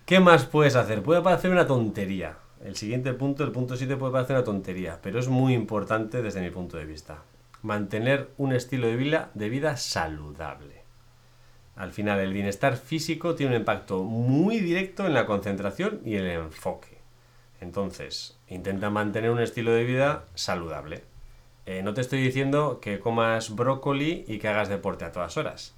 ¿Qué 0.06 0.18
más 0.18 0.46
puedes 0.46 0.74
hacer? 0.74 1.00
Puede 1.02 1.22
parecer 1.22 1.52
una 1.52 1.68
tontería. 1.68 2.36
El 2.64 2.74
siguiente 2.74 3.12
punto, 3.12 3.44
el 3.44 3.52
punto 3.52 3.76
7, 3.76 3.96
puede 3.96 4.12
parecer 4.12 4.34
una 4.34 4.44
tontería, 4.44 4.98
pero 5.00 5.20
es 5.20 5.28
muy 5.28 5.54
importante 5.54 6.22
desde 6.22 6.40
mi 6.40 6.50
punto 6.50 6.76
de 6.76 6.84
vista. 6.84 7.22
Mantener 7.62 8.30
un 8.36 8.52
estilo 8.52 8.88
de 8.88 8.96
vida, 8.96 9.30
de 9.34 9.48
vida 9.48 9.76
saludable. 9.76 10.82
Al 11.76 11.92
final, 11.92 12.18
el 12.18 12.32
bienestar 12.32 12.76
físico 12.76 13.36
tiene 13.36 13.54
un 13.54 13.60
impacto 13.60 14.02
muy 14.02 14.58
directo 14.58 15.06
en 15.06 15.14
la 15.14 15.24
concentración 15.24 16.00
y 16.04 16.16
el 16.16 16.26
enfoque. 16.26 16.98
Entonces, 17.60 18.36
intenta 18.48 18.90
mantener 18.90 19.30
un 19.30 19.40
estilo 19.40 19.70
de 19.70 19.84
vida 19.84 20.24
saludable. 20.34 21.04
Eh, 21.64 21.82
no 21.84 21.94
te 21.94 22.00
estoy 22.00 22.20
diciendo 22.20 22.80
que 22.82 22.98
comas 22.98 23.54
brócoli 23.54 24.24
y 24.26 24.38
que 24.40 24.48
hagas 24.48 24.68
deporte 24.68 25.04
a 25.04 25.12
todas 25.12 25.36
horas. 25.36 25.74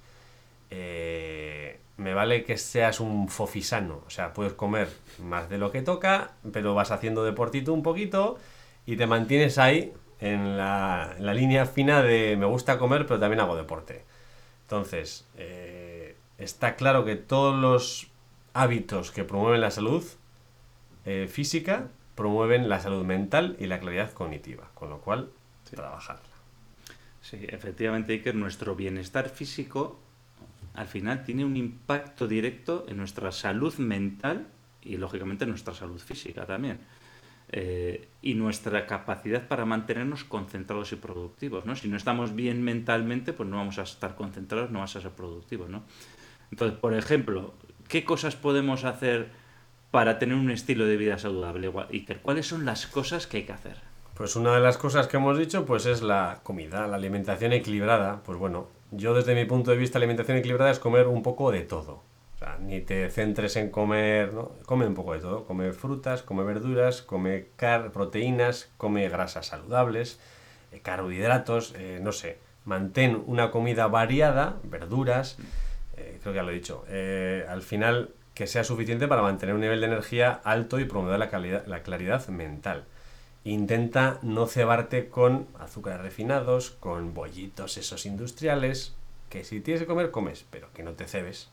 Eh, 0.71 1.79
me 1.97 2.13
vale 2.13 2.43
que 2.43 2.57
seas 2.57 2.99
un 2.99 3.29
fofisano, 3.29 4.03
o 4.05 4.09
sea, 4.09 4.33
puedes 4.33 4.53
comer 4.53 4.89
más 5.19 5.49
de 5.49 5.57
lo 5.57 5.71
que 5.71 5.81
toca, 5.81 6.31
pero 6.51 6.75
vas 6.75 6.91
haciendo 6.91 7.23
deportito 7.23 7.73
un 7.73 7.83
poquito 7.83 8.37
y 8.85 8.97
te 8.97 9.07
mantienes 9.07 9.57
ahí 9.57 9.93
en 10.19 10.57
la, 10.57 11.15
línea 11.19 11.65
fina 11.65 12.01
de 12.01 12.35
me 12.37 12.45
gusta 12.45 12.77
comer, 12.77 13.05
pero 13.05 13.19
también 13.19 13.39
hago 13.39 13.55
deporte. 13.55 14.03
Entonces, 14.63 15.25
eh, 15.37 16.15
está 16.37 16.75
claro 16.75 17.05
que 17.05 17.15
todos 17.15 17.55
los 17.55 18.07
hábitos 18.53 19.11
que 19.11 19.23
promueven 19.23 19.61
la 19.61 19.71
salud 19.71 20.03
eh, 21.05 21.27
física 21.31 21.87
promueven 22.15 22.69
la 22.69 22.79
salud 22.79 23.05
mental 23.05 23.55
y 23.59 23.67
la 23.67 23.79
claridad 23.79 24.11
cognitiva, 24.13 24.69
con 24.73 24.89
lo 24.89 24.99
cual, 24.99 25.29
trabajarla. 25.69 26.23
Sí, 27.21 27.39
efectivamente, 27.49 28.13
Iker, 28.13 28.35
nuestro 28.35 28.75
bienestar 28.75 29.29
físico 29.29 29.99
al 30.75 30.87
final 30.87 31.23
tiene 31.23 31.45
un 31.45 31.57
impacto 31.57 32.27
directo 32.27 32.85
en 32.87 32.97
nuestra 32.97 33.31
salud 33.31 33.75
mental 33.77 34.47
y 34.81 34.97
lógicamente 34.97 35.43
en 35.43 35.51
nuestra 35.51 35.73
salud 35.73 35.99
física 35.99 36.45
también. 36.45 36.79
Eh, 37.49 38.07
y 38.21 38.33
nuestra 38.33 38.87
capacidad 38.87 39.47
para 39.47 39.65
mantenernos 39.65 40.23
concentrados 40.23 40.91
y 40.91 40.95
productivos. 40.95 41.65
¿no? 41.65 41.75
Si 41.75 41.87
no 41.87 41.95
estamos 41.95 42.35
bien 42.35 42.63
mentalmente, 42.63 43.33
pues 43.33 43.47
no 43.47 43.57
vamos 43.57 43.77
a 43.77 43.83
estar 43.83 44.15
concentrados, 44.15 44.71
no 44.71 44.79
vamos 44.79 44.95
a 44.95 45.01
ser 45.01 45.11
productivos. 45.11 45.69
¿no? 45.69 45.83
Entonces, 46.51 46.77
por 46.77 46.93
ejemplo, 46.93 47.53
¿qué 47.87 48.03
cosas 48.03 48.35
podemos 48.35 48.83
hacer 48.83 49.29
para 49.91 50.19
tener 50.19 50.35
un 50.35 50.49
estilo 50.49 50.85
de 50.85 50.97
vida 50.97 51.17
saludable, 51.17 51.71
Iker? 51.91 52.19
¿Cuáles 52.21 52.47
son 52.47 52.65
las 52.65 52.87
cosas 52.87 53.27
que 53.27 53.37
hay 53.37 53.43
que 53.43 53.53
hacer? 53.53 53.77
Pues 54.15 54.35
una 54.35 54.55
de 54.55 54.61
las 54.61 54.77
cosas 54.77 55.07
que 55.07 55.17
hemos 55.17 55.37
dicho 55.37 55.65
pues 55.65 55.85
es 55.85 56.01
la 56.01 56.39
comida, 56.41 56.87
la 56.87 56.95
alimentación 56.95 57.51
equilibrada. 57.53 58.23
Pues 58.23 58.39
bueno, 58.39 58.69
yo 58.95 59.13
desde 59.13 59.35
mi 59.35 59.45
punto 59.45 59.71
de 59.71 59.77
vista 59.77 59.97
alimentación 59.97 60.37
equilibrada 60.37 60.71
es 60.71 60.79
comer 60.79 61.07
un 61.07 61.23
poco 61.23 61.51
de 61.51 61.61
todo. 61.61 62.03
O 62.35 62.37
sea, 62.37 62.57
ni 62.59 62.81
te 62.81 63.09
centres 63.09 63.55
en 63.55 63.69
comer, 63.69 64.33
¿no? 64.33 64.51
Come 64.65 64.85
un 64.85 64.93
poco 64.93 65.13
de 65.13 65.19
todo. 65.19 65.45
Come 65.45 65.71
frutas, 65.71 66.21
come 66.21 66.43
verduras, 66.43 67.01
come 67.01 67.47
car 67.55 67.91
proteínas, 67.91 68.71
come 68.77 69.07
grasas 69.07 69.47
saludables, 69.47 70.19
eh, 70.71 70.81
carbohidratos, 70.81 71.73
eh, 71.77 71.99
no 72.01 72.11
sé. 72.11 72.39
Mantén 72.65 73.23
una 73.27 73.51
comida 73.51 73.87
variada, 73.87 74.57
verduras, 74.63 75.37
eh, 75.95 76.19
creo 76.21 76.33
que 76.33 76.37
ya 76.37 76.43
lo 76.43 76.51
he 76.51 76.55
dicho. 76.55 76.83
al 77.47 77.61
final, 77.61 78.09
que 78.33 78.47
sea 78.47 78.63
suficiente 78.63 79.07
para 79.07 79.21
mantener 79.21 79.55
un 79.55 79.61
nivel 79.61 79.79
de 79.79 79.87
energía 79.87 80.41
alto 80.43 80.79
y 80.79 80.85
promover 80.85 81.19
la, 81.19 81.29
calidad, 81.29 81.65
la 81.67 81.83
claridad 81.83 82.27
mental. 82.27 82.85
Intenta 83.45 84.17
no 84.23 84.47
cebarte 84.47 85.07
con 85.07 85.47
azúcares 85.59 86.01
refinados, 86.01 86.71
con 86.71 87.13
bollitos 87.13 87.77
esos 87.77 88.07
industriales, 88.07 88.95
que 89.29 89.43
si 89.43 89.61
tienes 89.61 89.83
que 89.83 89.87
comer, 89.87 90.09
comes, 90.09 90.45
pero 90.49 90.73
que 90.73 90.81
no 90.81 90.93
te 90.93 91.05
cebes. 91.05 91.49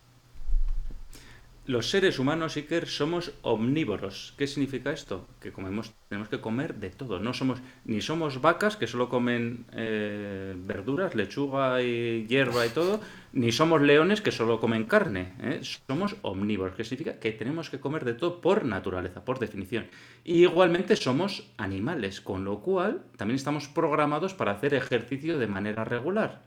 Los 1.64 1.90
seres 1.90 2.18
humanos, 2.18 2.56
Iker, 2.56 2.88
somos 2.88 3.30
omnívoros. 3.42 4.34
¿Qué 4.36 4.48
significa 4.48 4.90
esto? 4.90 5.28
Que 5.40 5.52
comemos, 5.52 5.94
tenemos 6.08 6.28
que 6.28 6.40
comer 6.40 6.74
de 6.74 6.90
todo. 6.90 7.20
No 7.20 7.34
somos, 7.34 7.60
ni 7.84 8.00
somos 8.00 8.40
vacas 8.40 8.76
que 8.76 8.88
solo 8.88 9.08
comen 9.08 9.64
eh, 9.72 10.56
verduras, 10.56 11.14
lechuga 11.14 11.80
y 11.80 12.26
hierba 12.26 12.66
y 12.66 12.70
todo, 12.70 13.00
ni 13.32 13.52
somos 13.52 13.80
leones 13.80 14.20
que 14.20 14.32
solo 14.32 14.58
comen 14.58 14.86
carne. 14.86 15.34
¿eh? 15.40 15.60
Somos 15.86 16.16
omnívoros, 16.22 16.74
que 16.74 16.82
significa 16.82 17.20
que 17.20 17.30
tenemos 17.30 17.70
que 17.70 17.78
comer 17.78 18.04
de 18.04 18.14
todo 18.14 18.40
por 18.40 18.64
naturaleza, 18.64 19.24
por 19.24 19.38
definición. 19.38 19.86
Y 20.24 20.42
igualmente 20.42 20.96
somos 20.96 21.48
animales, 21.58 22.20
con 22.20 22.44
lo 22.44 22.58
cual 22.58 23.04
también 23.16 23.36
estamos 23.36 23.68
programados 23.68 24.34
para 24.34 24.50
hacer 24.50 24.74
ejercicio 24.74 25.38
de 25.38 25.46
manera 25.46 25.84
regular. 25.84 26.42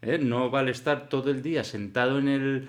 ¿eh? 0.00 0.18
No 0.18 0.48
vale 0.48 0.70
estar 0.70 1.08
todo 1.08 1.32
el 1.32 1.42
día 1.42 1.64
sentado 1.64 2.20
en 2.20 2.28
el 2.28 2.68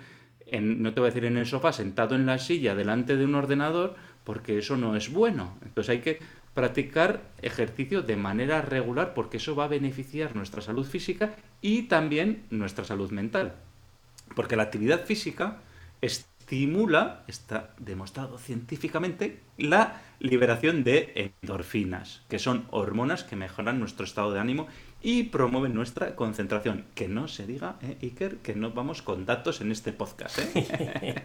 no 0.59 0.93
te 0.93 0.99
voy 0.99 1.07
a 1.07 1.11
decir 1.11 1.25
en 1.25 1.37
el 1.37 1.45
sofá, 1.45 1.71
sentado 1.71 2.15
en 2.15 2.25
la 2.25 2.37
silla 2.37 2.75
delante 2.75 3.15
de 3.15 3.25
un 3.25 3.35
ordenador, 3.35 3.95
porque 4.23 4.57
eso 4.57 4.77
no 4.77 4.95
es 4.95 5.11
bueno. 5.11 5.57
Entonces 5.63 5.89
hay 5.89 5.99
que 6.01 6.19
practicar 6.53 7.21
ejercicio 7.41 8.01
de 8.01 8.17
manera 8.17 8.61
regular 8.61 9.13
porque 9.13 9.37
eso 9.37 9.55
va 9.55 9.65
a 9.65 9.69
beneficiar 9.69 10.35
nuestra 10.35 10.61
salud 10.61 10.85
física 10.85 11.35
y 11.61 11.83
también 11.83 12.43
nuestra 12.49 12.83
salud 12.83 13.11
mental. 13.11 13.55
Porque 14.35 14.55
la 14.55 14.63
actividad 14.63 15.05
física 15.05 15.57
estimula, 16.01 17.23
está 17.27 17.73
demostrado 17.77 18.37
científicamente, 18.37 19.39
la 19.57 20.01
liberación 20.19 20.83
de 20.83 21.33
endorfinas, 21.41 22.23
que 22.29 22.39
son 22.39 22.65
hormonas 22.71 23.23
que 23.23 23.35
mejoran 23.35 23.79
nuestro 23.79 24.05
estado 24.05 24.33
de 24.33 24.39
ánimo 24.39 24.67
y 25.01 25.23
promueven 25.23 25.73
nuestra 25.73 26.15
concentración. 26.15 26.85
Que 26.95 27.07
no 27.07 27.27
se 27.27 27.45
diga, 27.45 27.77
¿eh, 27.81 27.97
Iker, 28.01 28.37
que 28.37 28.55
no 28.55 28.71
vamos 28.71 29.01
con 29.01 29.25
datos 29.25 29.61
en 29.61 29.71
este 29.71 29.93
podcast. 29.93 30.39
¿eh? 30.39 31.15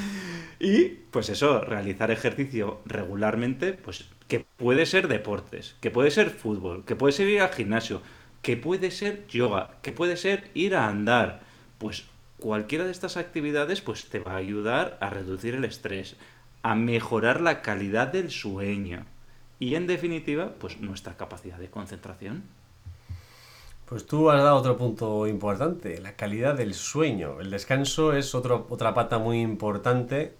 y 0.60 0.88
pues 1.10 1.28
eso, 1.28 1.60
realizar 1.60 2.10
ejercicio 2.10 2.80
regularmente, 2.86 3.72
pues 3.72 4.06
que 4.28 4.46
puede 4.56 4.86
ser 4.86 5.08
deportes, 5.08 5.76
que 5.80 5.90
puede 5.90 6.10
ser 6.10 6.30
fútbol, 6.30 6.84
que 6.84 6.96
puede 6.96 7.12
ser 7.12 7.28
ir 7.28 7.40
al 7.40 7.52
gimnasio, 7.52 8.02
que 8.42 8.56
puede 8.56 8.90
ser 8.90 9.26
yoga, 9.26 9.78
que 9.82 9.92
puede 9.92 10.16
ser 10.16 10.50
ir 10.54 10.76
a 10.76 10.88
andar. 10.88 11.40
Pues 11.78 12.04
cualquiera 12.38 12.84
de 12.84 12.90
estas 12.90 13.16
actividades 13.16 13.80
pues 13.80 14.08
te 14.08 14.18
va 14.18 14.32
a 14.32 14.36
ayudar 14.36 14.98
a 15.00 15.10
reducir 15.10 15.54
el 15.54 15.64
estrés, 15.64 16.16
a 16.62 16.74
mejorar 16.74 17.40
la 17.40 17.62
calidad 17.62 18.08
del 18.08 18.30
sueño 18.30 19.06
y 19.58 19.74
en 19.74 19.86
definitiva 19.86 20.54
pues 20.58 20.80
nuestra 20.80 21.16
capacidad 21.16 21.58
de 21.58 21.70
concentración. 21.70 22.44
Pues 23.86 24.06
tú 24.06 24.30
has 24.30 24.42
dado 24.42 24.56
otro 24.56 24.76
punto 24.76 25.26
importante, 25.26 26.00
la 26.00 26.16
calidad 26.16 26.54
del 26.56 26.74
sueño. 26.74 27.40
El 27.40 27.50
descanso 27.50 28.14
es 28.14 28.34
otra 28.34 28.94
pata 28.94 29.18
muy 29.18 29.40
importante 29.40 30.34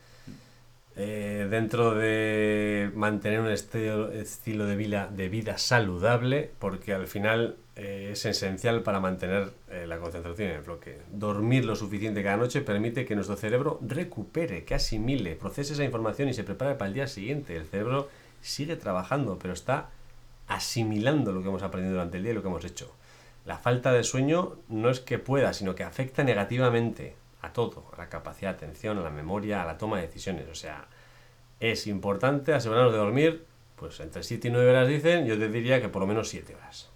eh, 0.96 1.48
dentro 1.50 1.94
de 1.94 2.90
mantener 2.94 3.40
un 3.40 3.48
estilo, 3.48 4.12
estilo 4.12 4.64
de, 4.66 4.76
vida, 4.76 5.09
de 5.09 5.28
vida 5.28 5.59
saludable, 5.59 6.52
porque 6.61 6.94
al 6.94 7.09
final 7.09 7.57
eh, 7.74 8.11
es 8.12 8.24
esencial 8.26 8.83
para 8.83 9.00
mantener 9.00 9.50
eh, 9.70 9.87
la 9.88 9.98
concentración 9.98 10.50
en 10.50 10.57
el 10.57 10.62
bloque. 10.62 10.98
Dormir 11.11 11.64
lo 11.64 11.74
suficiente 11.74 12.22
cada 12.22 12.37
noche 12.37 12.61
permite 12.61 13.04
que 13.04 13.16
nuestro 13.16 13.37
cerebro 13.37 13.80
recupere, 13.83 14.64
que 14.64 14.74
asimile, 14.76 15.35
procese 15.35 15.72
esa 15.72 15.85
información 15.85 16.28
y 16.28 16.35
se 16.35 16.44
prepare 16.44 16.76
para 16.76 16.88
el 16.88 16.94
día 16.94 17.09
siguiente. 17.09 17.57
El 17.57 17.66
cerebro 17.66 18.09
sigue 18.40 18.76
trabajando, 18.76 19.37
pero 19.40 19.52
está 19.52 19.90
asimilando 20.46 21.33
lo 21.33 21.42
que 21.42 21.48
hemos 21.48 21.62
aprendido 21.64 21.94
durante 21.94 22.18
el 22.18 22.22
día 22.22 22.33
y 22.33 22.35
lo 22.37 22.42
que 22.42 22.48
hemos 22.48 22.64
hecho. 22.64 22.94
La 23.44 23.59
falta 23.59 23.92
de 23.92 24.04
sueño 24.04 24.57
no 24.68 24.88
es 24.90 25.00
que 25.00 25.18
pueda, 25.18 25.52
sino 25.52 25.74
que 25.74 25.85
afecta 25.85 26.24
negativamente 26.24 27.16
a 27.42 27.52
todo, 27.52 27.90
a 27.92 27.98
la 27.98 28.09
capacidad 28.09 28.50
de 28.52 28.57
atención, 28.57 28.98
a 28.98 29.02
la 29.02 29.11
memoria, 29.11 29.62
a 29.62 29.66
la 29.66 29.76
toma 29.76 29.96
de 29.96 30.07
decisiones. 30.07 30.48
O 30.48 30.54
sea, 30.54 30.87
es 31.61 31.87
importante 31.87 32.54
asegurarnos 32.54 32.92
de 32.92 32.98
dormir, 32.98 33.44
pues 33.76 34.00
entre 34.00 34.22
7 34.22 34.48
y 34.48 34.50
9 34.50 34.70
horas 34.70 34.88
dicen, 34.88 35.26
yo 35.26 35.38
te 35.38 35.48
diría 35.48 35.80
que 35.80 35.88
por 35.88 36.00
lo 36.00 36.07
menos 36.07 36.28
7 36.28 36.54
horas. 36.54 36.90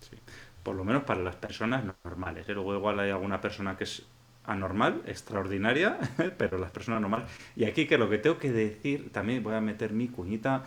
Sí. 0.00 0.18
Por 0.62 0.76
lo 0.76 0.84
menos 0.84 1.04
para 1.04 1.22
las 1.22 1.36
personas 1.36 1.84
normales. 2.04 2.48
¿eh? 2.48 2.52
Luego 2.52 2.74
igual 2.74 3.00
hay 3.00 3.10
alguna 3.10 3.40
persona 3.40 3.76
que 3.78 3.84
es 3.84 4.02
anormal, 4.44 5.02
extraordinaria, 5.06 5.98
pero 6.38 6.58
las 6.58 6.70
personas 6.70 7.00
normales. 7.00 7.30
Y 7.56 7.64
aquí 7.64 7.86
que 7.86 7.96
lo 7.96 8.10
que 8.10 8.18
tengo 8.18 8.38
que 8.38 8.52
decir, 8.52 9.10
también 9.10 9.42
voy 9.42 9.54
a 9.54 9.60
meter 9.60 9.92
mi 9.92 10.08
cuñita 10.08 10.64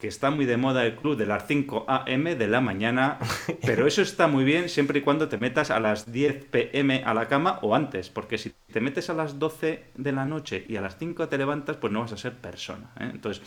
que 0.00 0.08
está 0.08 0.30
muy 0.30 0.46
de 0.46 0.56
moda 0.56 0.84
el 0.84 0.96
club 0.96 1.16
de 1.16 1.26
las 1.26 1.46
5 1.46 1.84
a.m. 1.86 2.34
de 2.34 2.48
la 2.48 2.60
mañana, 2.60 3.18
pero 3.62 3.86
eso 3.86 4.02
está 4.02 4.26
muy 4.26 4.44
bien 4.44 4.68
siempre 4.68 5.00
y 5.00 5.02
cuando 5.02 5.28
te 5.28 5.38
metas 5.38 5.70
a 5.70 5.78
las 5.78 6.10
10 6.10 6.46
p.m. 6.46 7.02
a 7.04 7.14
la 7.14 7.28
cama 7.28 7.58
o 7.62 7.74
antes, 7.74 8.08
porque 8.08 8.38
si 8.38 8.52
te 8.72 8.80
metes 8.80 9.10
a 9.10 9.14
las 9.14 9.38
12 9.38 9.84
de 9.94 10.12
la 10.12 10.24
noche 10.24 10.64
y 10.68 10.76
a 10.76 10.80
las 10.80 10.96
5 10.96 11.28
te 11.28 11.38
levantas, 11.38 11.76
pues 11.76 11.92
no 11.92 12.00
vas 12.00 12.12
a 12.12 12.16
ser 12.16 12.34
persona. 12.34 12.92
¿eh? 12.98 13.10
Entonces, 13.12 13.42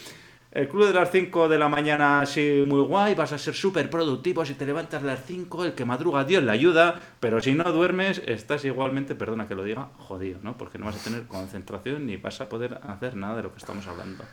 el 0.52 0.68
club 0.68 0.86
de 0.86 0.94
las 0.94 1.10
5 1.10 1.50
de 1.50 1.58
la 1.58 1.68
mañana 1.68 2.22
así 2.22 2.63
muy 2.68 2.82
guay, 2.82 3.16
vas 3.16 3.34
a 3.34 3.39
ser 3.39 3.56
súper 3.56 3.89
productivo 3.89 4.46
si 4.46 4.54
te 4.54 4.68
levantas 4.68 5.02
a 5.02 5.06
las 5.08 5.26
5, 5.26 5.66
el 5.66 5.74
que 5.74 5.86
madruga 5.86 6.24
Dios 6.24 6.44
le 6.44 6.52
ayuda, 6.52 7.02
pero 7.20 7.42
si 7.42 7.56
no 7.56 7.63
duermes 7.72 8.22
estás 8.28 8.63
igualmente, 8.63 9.16
perdona 9.16 9.48
que 9.48 9.56
lo 9.56 9.63
diga, 9.63 9.89
jodido, 9.98 10.39
¿no? 10.44 10.56
Porque 10.56 10.78
no 10.78 10.86
vas 10.86 11.02
a 11.02 11.04
tener 11.04 11.24
concentración 11.24 12.06
ni 12.06 12.18
vas 12.18 12.39
a 12.39 12.50
poder 12.50 12.80
hacer 12.84 13.16
nada 13.16 13.38
de 13.38 13.44
lo 13.44 13.52
que 13.52 13.58
estamos 13.58 13.88
hablando. 13.88 14.24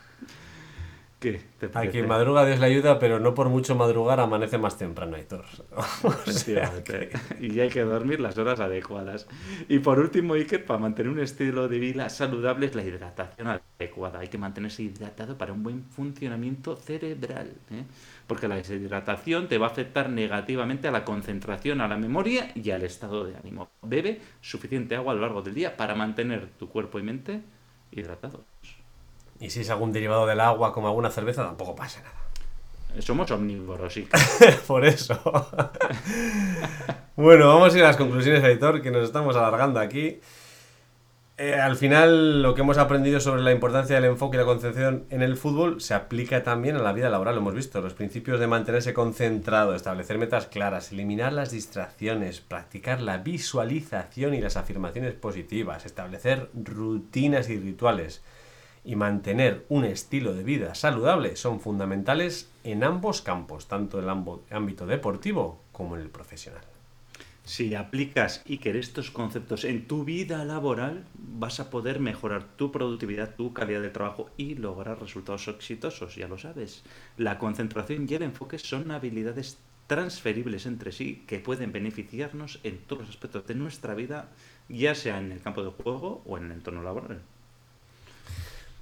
¿Qué 1.20 1.38
A 1.74 1.86
quien 1.86 2.08
madruga 2.08 2.46
Dios 2.46 2.60
le 2.60 2.66
ayuda, 2.66 2.98
pero 2.98 3.20
no 3.20 3.34
por 3.34 3.50
mucho 3.50 3.74
madrugar 3.74 4.20
amanece 4.20 4.56
más 4.56 4.78
temprano, 4.78 5.16
Aitor. 5.16 5.44
Y 7.40 7.60
hay 7.60 7.68
que 7.68 7.82
dormir 7.82 8.20
las 8.20 8.38
horas 8.38 8.58
adecuadas. 8.58 9.28
Y 9.68 9.80
por 9.80 9.98
último, 9.98 10.32
Iker, 10.32 10.64
para 10.64 10.78
mantener 10.78 11.12
un 11.12 11.20
estilo 11.20 11.68
de 11.68 11.78
vida 11.78 12.08
saludable 12.08 12.66
es 12.66 12.74
la 12.74 12.82
hidratación 12.82 13.48
adecuada. 13.48 14.20
Hay 14.20 14.28
que 14.28 14.38
mantenerse 14.38 14.82
hidratado 14.82 15.36
para 15.36 15.52
un 15.52 15.62
buen 15.62 15.84
funcionamiento 15.84 16.74
cerebral. 16.74 17.52
¿eh? 17.70 17.84
Porque 18.26 18.48
la 18.48 18.56
deshidratación 18.56 19.46
te 19.46 19.58
va 19.58 19.66
a 19.66 19.70
afectar 19.70 20.08
negativamente 20.08 20.88
a 20.88 20.90
la 20.90 21.04
concentración, 21.04 21.82
a 21.82 21.88
la 21.88 21.98
memoria 21.98 22.50
y 22.54 22.70
al 22.70 22.82
estado 22.82 23.26
de 23.26 23.36
ánimo. 23.36 23.68
Bebe 23.82 24.22
suficiente 24.40 24.96
agua 24.96 25.12
a 25.12 25.16
lo 25.16 25.20
largo 25.20 25.42
del 25.42 25.52
día 25.52 25.76
para 25.76 25.94
mantener 25.94 26.48
tu 26.58 26.70
cuerpo 26.70 26.98
y 26.98 27.02
mente 27.02 27.42
hidratados. 27.90 28.49
Y 29.40 29.50
si 29.50 29.60
es 29.60 29.70
algún 29.70 29.92
derivado 29.92 30.26
del 30.26 30.38
agua, 30.38 30.72
como 30.72 30.88
alguna 30.88 31.10
cerveza, 31.10 31.42
tampoco 31.42 31.74
pasa 31.74 32.00
nada. 32.02 33.00
Somos 33.00 33.30
omnívoros, 33.30 33.92
sí. 33.92 34.06
Por 34.66 34.84
eso. 34.84 35.18
bueno, 37.16 37.48
vamos 37.48 37.74
a 37.74 37.78
ir 37.78 37.84
a 37.84 37.88
las 37.88 37.96
conclusiones, 37.96 38.44
editor, 38.44 38.82
que 38.82 38.90
nos 38.90 39.04
estamos 39.04 39.36
alargando 39.36 39.80
aquí. 39.80 40.20
Eh, 41.38 41.54
al 41.54 41.76
final, 41.76 42.42
lo 42.42 42.54
que 42.54 42.60
hemos 42.60 42.76
aprendido 42.76 43.18
sobre 43.18 43.40
la 43.40 43.52
importancia 43.52 43.96
del 43.96 44.04
enfoque 44.04 44.36
y 44.36 44.40
la 44.40 44.44
concentración 44.44 45.06
en 45.08 45.22
el 45.22 45.38
fútbol 45.38 45.80
se 45.80 45.94
aplica 45.94 46.42
también 46.42 46.76
a 46.76 46.82
la 46.82 46.92
vida 46.92 47.08
laboral, 47.08 47.36
lo 47.36 47.40
hemos 47.40 47.54
visto. 47.54 47.80
Los 47.80 47.94
principios 47.94 48.40
de 48.40 48.46
mantenerse 48.46 48.92
concentrado, 48.92 49.74
establecer 49.74 50.18
metas 50.18 50.48
claras, 50.48 50.92
eliminar 50.92 51.32
las 51.32 51.50
distracciones, 51.50 52.40
practicar 52.40 53.00
la 53.00 53.16
visualización 53.16 54.34
y 54.34 54.42
las 54.42 54.58
afirmaciones 54.58 55.14
positivas, 55.14 55.86
establecer 55.86 56.50
rutinas 56.52 57.48
y 57.48 57.58
rituales 57.58 58.20
y 58.84 58.96
mantener 58.96 59.64
un 59.68 59.84
estilo 59.84 60.34
de 60.34 60.42
vida 60.42 60.74
saludable 60.74 61.36
son 61.36 61.60
fundamentales 61.60 62.50
en 62.64 62.84
ambos 62.84 63.22
campos, 63.22 63.68
tanto 63.68 63.98
en 63.98 64.04
el 64.04 64.10
ámbito 64.50 64.86
deportivo 64.86 65.60
como 65.72 65.96
en 65.96 66.02
el 66.02 66.10
profesional. 66.10 66.62
Si 67.44 67.74
aplicas 67.74 68.44
Iker 68.48 68.76
estos 68.76 69.10
conceptos 69.10 69.64
en 69.64 69.88
tu 69.88 70.04
vida 70.04 70.44
laboral, 70.44 71.04
vas 71.14 71.58
a 71.58 71.68
poder 71.68 71.98
mejorar 71.98 72.44
tu 72.56 72.70
productividad, 72.70 73.34
tu 73.34 73.52
calidad 73.52 73.80
de 73.80 73.90
trabajo 73.90 74.30
y 74.36 74.54
lograr 74.54 75.00
resultados 75.00 75.48
exitosos, 75.48 76.14
ya 76.14 76.28
lo 76.28 76.38
sabes. 76.38 76.84
La 77.16 77.38
concentración 77.38 78.06
y 78.08 78.14
el 78.14 78.22
enfoque 78.22 78.58
son 78.58 78.92
habilidades 78.92 79.58
transferibles 79.88 80.66
entre 80.66 80.92
sí 80.92 81.24
que 81.26 81.40
pueden 81.40 81.72
beneficiarnos 81.72 82.60
en 82.62 82.78
todos 82.78 83.02
los 83.02 83.10
aspectos 83.10 83.44
de 83.48 83.56
nuestra 83.56 83.94
vida, 83.94 84.28
ya 84.68 84.94
sea 84.94 85.18
en 85.18 85.32
el 85.32 85.40
campo 85.40 85.64
de 85.64 85.70
juego 85.70 86.22
o 86.26 86.38
en 86.38 86.44
el 86.44 86.52
entorno 86.52 86.84
laboral. 86.84 87.20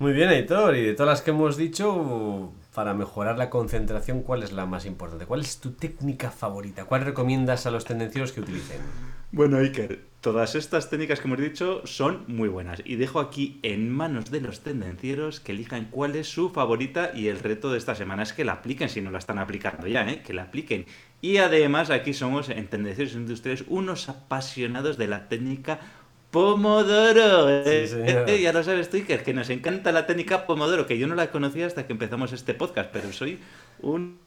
Muy 0.00 0.12
bien, 0.12 0.28
Aitor, 0.28 0.76
y 0.76 0.84
de 0.84 0.94
todas 0.94 1.10
las 1.10 1.22
que 1.22 1.30
hemos 1.30 1.56
dicho, 1.56 2.52
para 2.72 2.94
mejorar 2.94 3.36
la 3.36 3.50
concentración, 3.50 4.22
¿cuál 4.22 4.44
es 4.44 4.52
la 4.52 4.64
más 4.64 4.86
importante? 4.86 5.26
¿Cuál 5.26 5.40
es 5.40 5.58
tu 5.58 5.72
técnica 5.72 6.30
favorita? 6.30 6.84
¿Cuál 6.84 7.04
recomiendas 7.04 7.66
a 7.66 7.72
los 7.72 7.84
tendencieros 7.84 8.30
que 8.30 8.40
utilicen? 8.40 8.78
Bueno, 9.32 9.56
Iker, 9.56 10.00
todas 10.20 10.54
estas 10.54 10.88
técnicas 10.88 11.18
que 11.18 11.26
hemos 11.26 11.40
dicho 11.40 11.84
son 11.84 12.22
muy 12.28 12.48
buenas 12.48 12.80
y 12.84 12.94
dejo 12.94 13.18
aquí 13.18 13.58
en 13.64 13.90
manos 13.90 14.30
de 14.30 14.40
los 14.40 14.60
tendencieros 14.60 15.40
que 15.40 15.50
elijan 15.50 15.88
cuál 15.90 16.14
es 16.14 16.28
su 16.28 16.50
favorita 16.50 17.10
y 17.12 17.26
el 17.26 17.40
reto 17.40 17.72
de 17.72 17.78
esta 17.78 17.96
semana 17.96 18.22
es 18.22 18.32
que 18.32 18.44
la 18.44 18.52
apliquen 18.52 18.88
si 18.88 19.00
no 19.00 19.10
la 19.10 19.18
están 19.18 19.40
aplicando 19.40 19.88
ya, 19.88 20.08
¿eh? 20.08 20.22
que 20.22 20.32
la 20.32 20.44
apliquen. 20.44 20.86
Y 21.20 21.38
además 21.38 21.90
aquí 21.90 22.14
somos 22.14 22.48
en 22.48 22.68
Tendencieros 22.68 23.14
Industriales 23.14 23.64
unos 23.66 24.08
apasionados 24.08 24.96
de 24.96 25.08
la 25.08 25.28
técnica 25.28 25.80
Pomodoro. 26.30 27.48
Eh, 27.48 28.40
ya 28.42 28.52
lo 28.52 28.62
sabes 28.62 28.90
tú, 28.90 28.98
que 29.04 29.34
nos 29.34 29.50
encanta 29.50 29.92
la 29.92 30.06
técnica 30.06 30.46
Pomodoro, 30.46 30.86
que 30.86 30.98
yo 30.98 31.06
no 31.06 31.14
la 31.14 31.30
conocía 31.30 31.66
hasta 31.66 31.86
que 31.86 31.92
empezamos 31.92 32.32
este 32.32 32.54
podcast, 32.54 32.90
pero 32.92 33.12
soy 33.12 33.38
un 33.80 34.18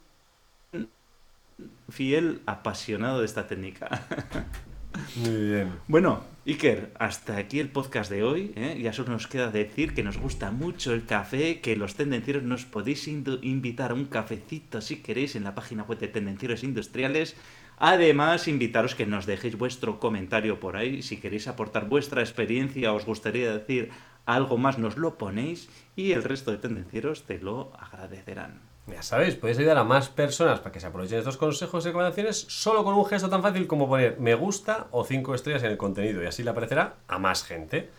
fiel 1.90 2.42
apasionado 2.46 3.20
de 3.20 3.26
esta 3.26 3.48
técnica. 3.48 4.06
Muy 5.16 5.52
bien. 5.52 5.72
Bueno, 5.88 6.24
Iker, 6.46 6.92
hasta 7.00 7.38
aquí 7.38 7.60
el 7.60 7.70
podcast 7.70 8.12
de 8.12 8.24
hoy. 8.24 8.52
¿eh? 8.56 8.80
Ya 8.82 8.94
solo 8.94 9.12
nos 9.12 9.28
queda 9.28 9.52
decir 9.52 9.94
que 9.94 10.04
nos 10.04 10.18
gusta 10.18 10.52
mucho 10.52 10.94
el 10.94 11.06
café, 11.06 11.62
que 11.62 11.76
los 11.76 11.96
tendencieros 11.96 12.44
nos 12.44 12.66
podéis 12.66 13.08
invitar 13.08 13.92
a 13.92 13.94
un 13.94 14.06
cafecito 14.06 14.82
si 14.82 14.98
queréis 14.98 15.36
en 15.36 15.44
la 15.44 15.56
página 15.56 15.84
web 15.84 16.00
de 16.00 16.08
Tendencieros 16.08 16.64
Industriales. 16.64 17.36
Además, 17.84 18.48
invitaros 18.48 18.94
que 18.94 19.08
nos 19.08 19.26
dejéis 19.26 19.58
vuestro 19.58 20.00
comentario 20.00 20.60
por 20.60 20.78
ahí. 20.78 21.02
Si 21.02 21.18
queréis 21.18 21.48
aportar 21.48 21.90
vuestra 21.90 22.22
experiencia, 22.22 22.94
os 22.94 23.08
gustaría 23.08 23.52
decir 23.52 23.90
algo 24.28 24.60
más, 24.60 24.78
nos 24.78 24.98
lo 24.98 25.18
ponéis 25.18 25.68
y 25.96 26.12
el 26.12 26.24
resto 26.24 26.52
de 26.52 26.60
tendencieros 26.60 27.24
te 27.24 27.40
lo 27.40 27.74
agradecerán. 27.80 28.62
Ya 28.86 29.02
sabéis, 29.02 29.34
podéis 29.34 29.58
ayudar 29.58 29.80
a 29.80 29.84
más 29.84 30.10
personas 30.10 30.60
para 30.60 30.72
que 30.72 30.80
se 30.80 30.86
aprovechen 30.86 31.18
estos 31.18 31.38
consejos 31.38 31.84
y 31.84 31.88
recomendaciones 31.88 32.46
solo 32.50 32.84
con 32.84 32.94
un 32.94 33.06
gesto 33.08 33.32
tan 33.32 33.42
fácil 33.42 33.66
como 33.66 33.90
poner 33.90 34.20
me 34.20 34.36
gusta 34.36 34.86
o 34.92 35.04
cinco 35.04 35.34
estrellas 35.34 35.64
en 35.64 35.72
el 35.72 35.78
contenido 35.78 36.22
y 36.22 36.28
así 36.28 36.44
le 36.44 36.52
aparecerá 36.52 36.98
a 37.08 37.18
más 37.18 37.44
gente. 37.44 37.90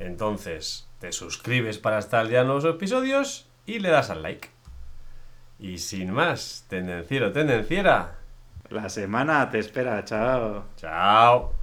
Entonces, 0.00 0.88
te 0.98 1.12
suscribes 1.12 1.78
para 1.78 2.00
estar 2.00 2.28
ya 2.28 2.40
en 2.40 2.48
los 2.48 2.64
episodios 2.64 3.46
y 3.66 3.78
le 3.78 3.90
das 3.90 4.10
al 4.10 4.24
like. 4.24 4.48
Y 5.60 5.78
sin 5.78 6.10
más, 6.10 6.66
tendenciero, 6.68 7.30
tendenciera, 7.30 8.18
la 8.72 8.88
semana 8.88 9.48
te 9.50 9.58
espera, 9.58 10.04
chao. 10.04 10.64
Chao. 10.76 11.61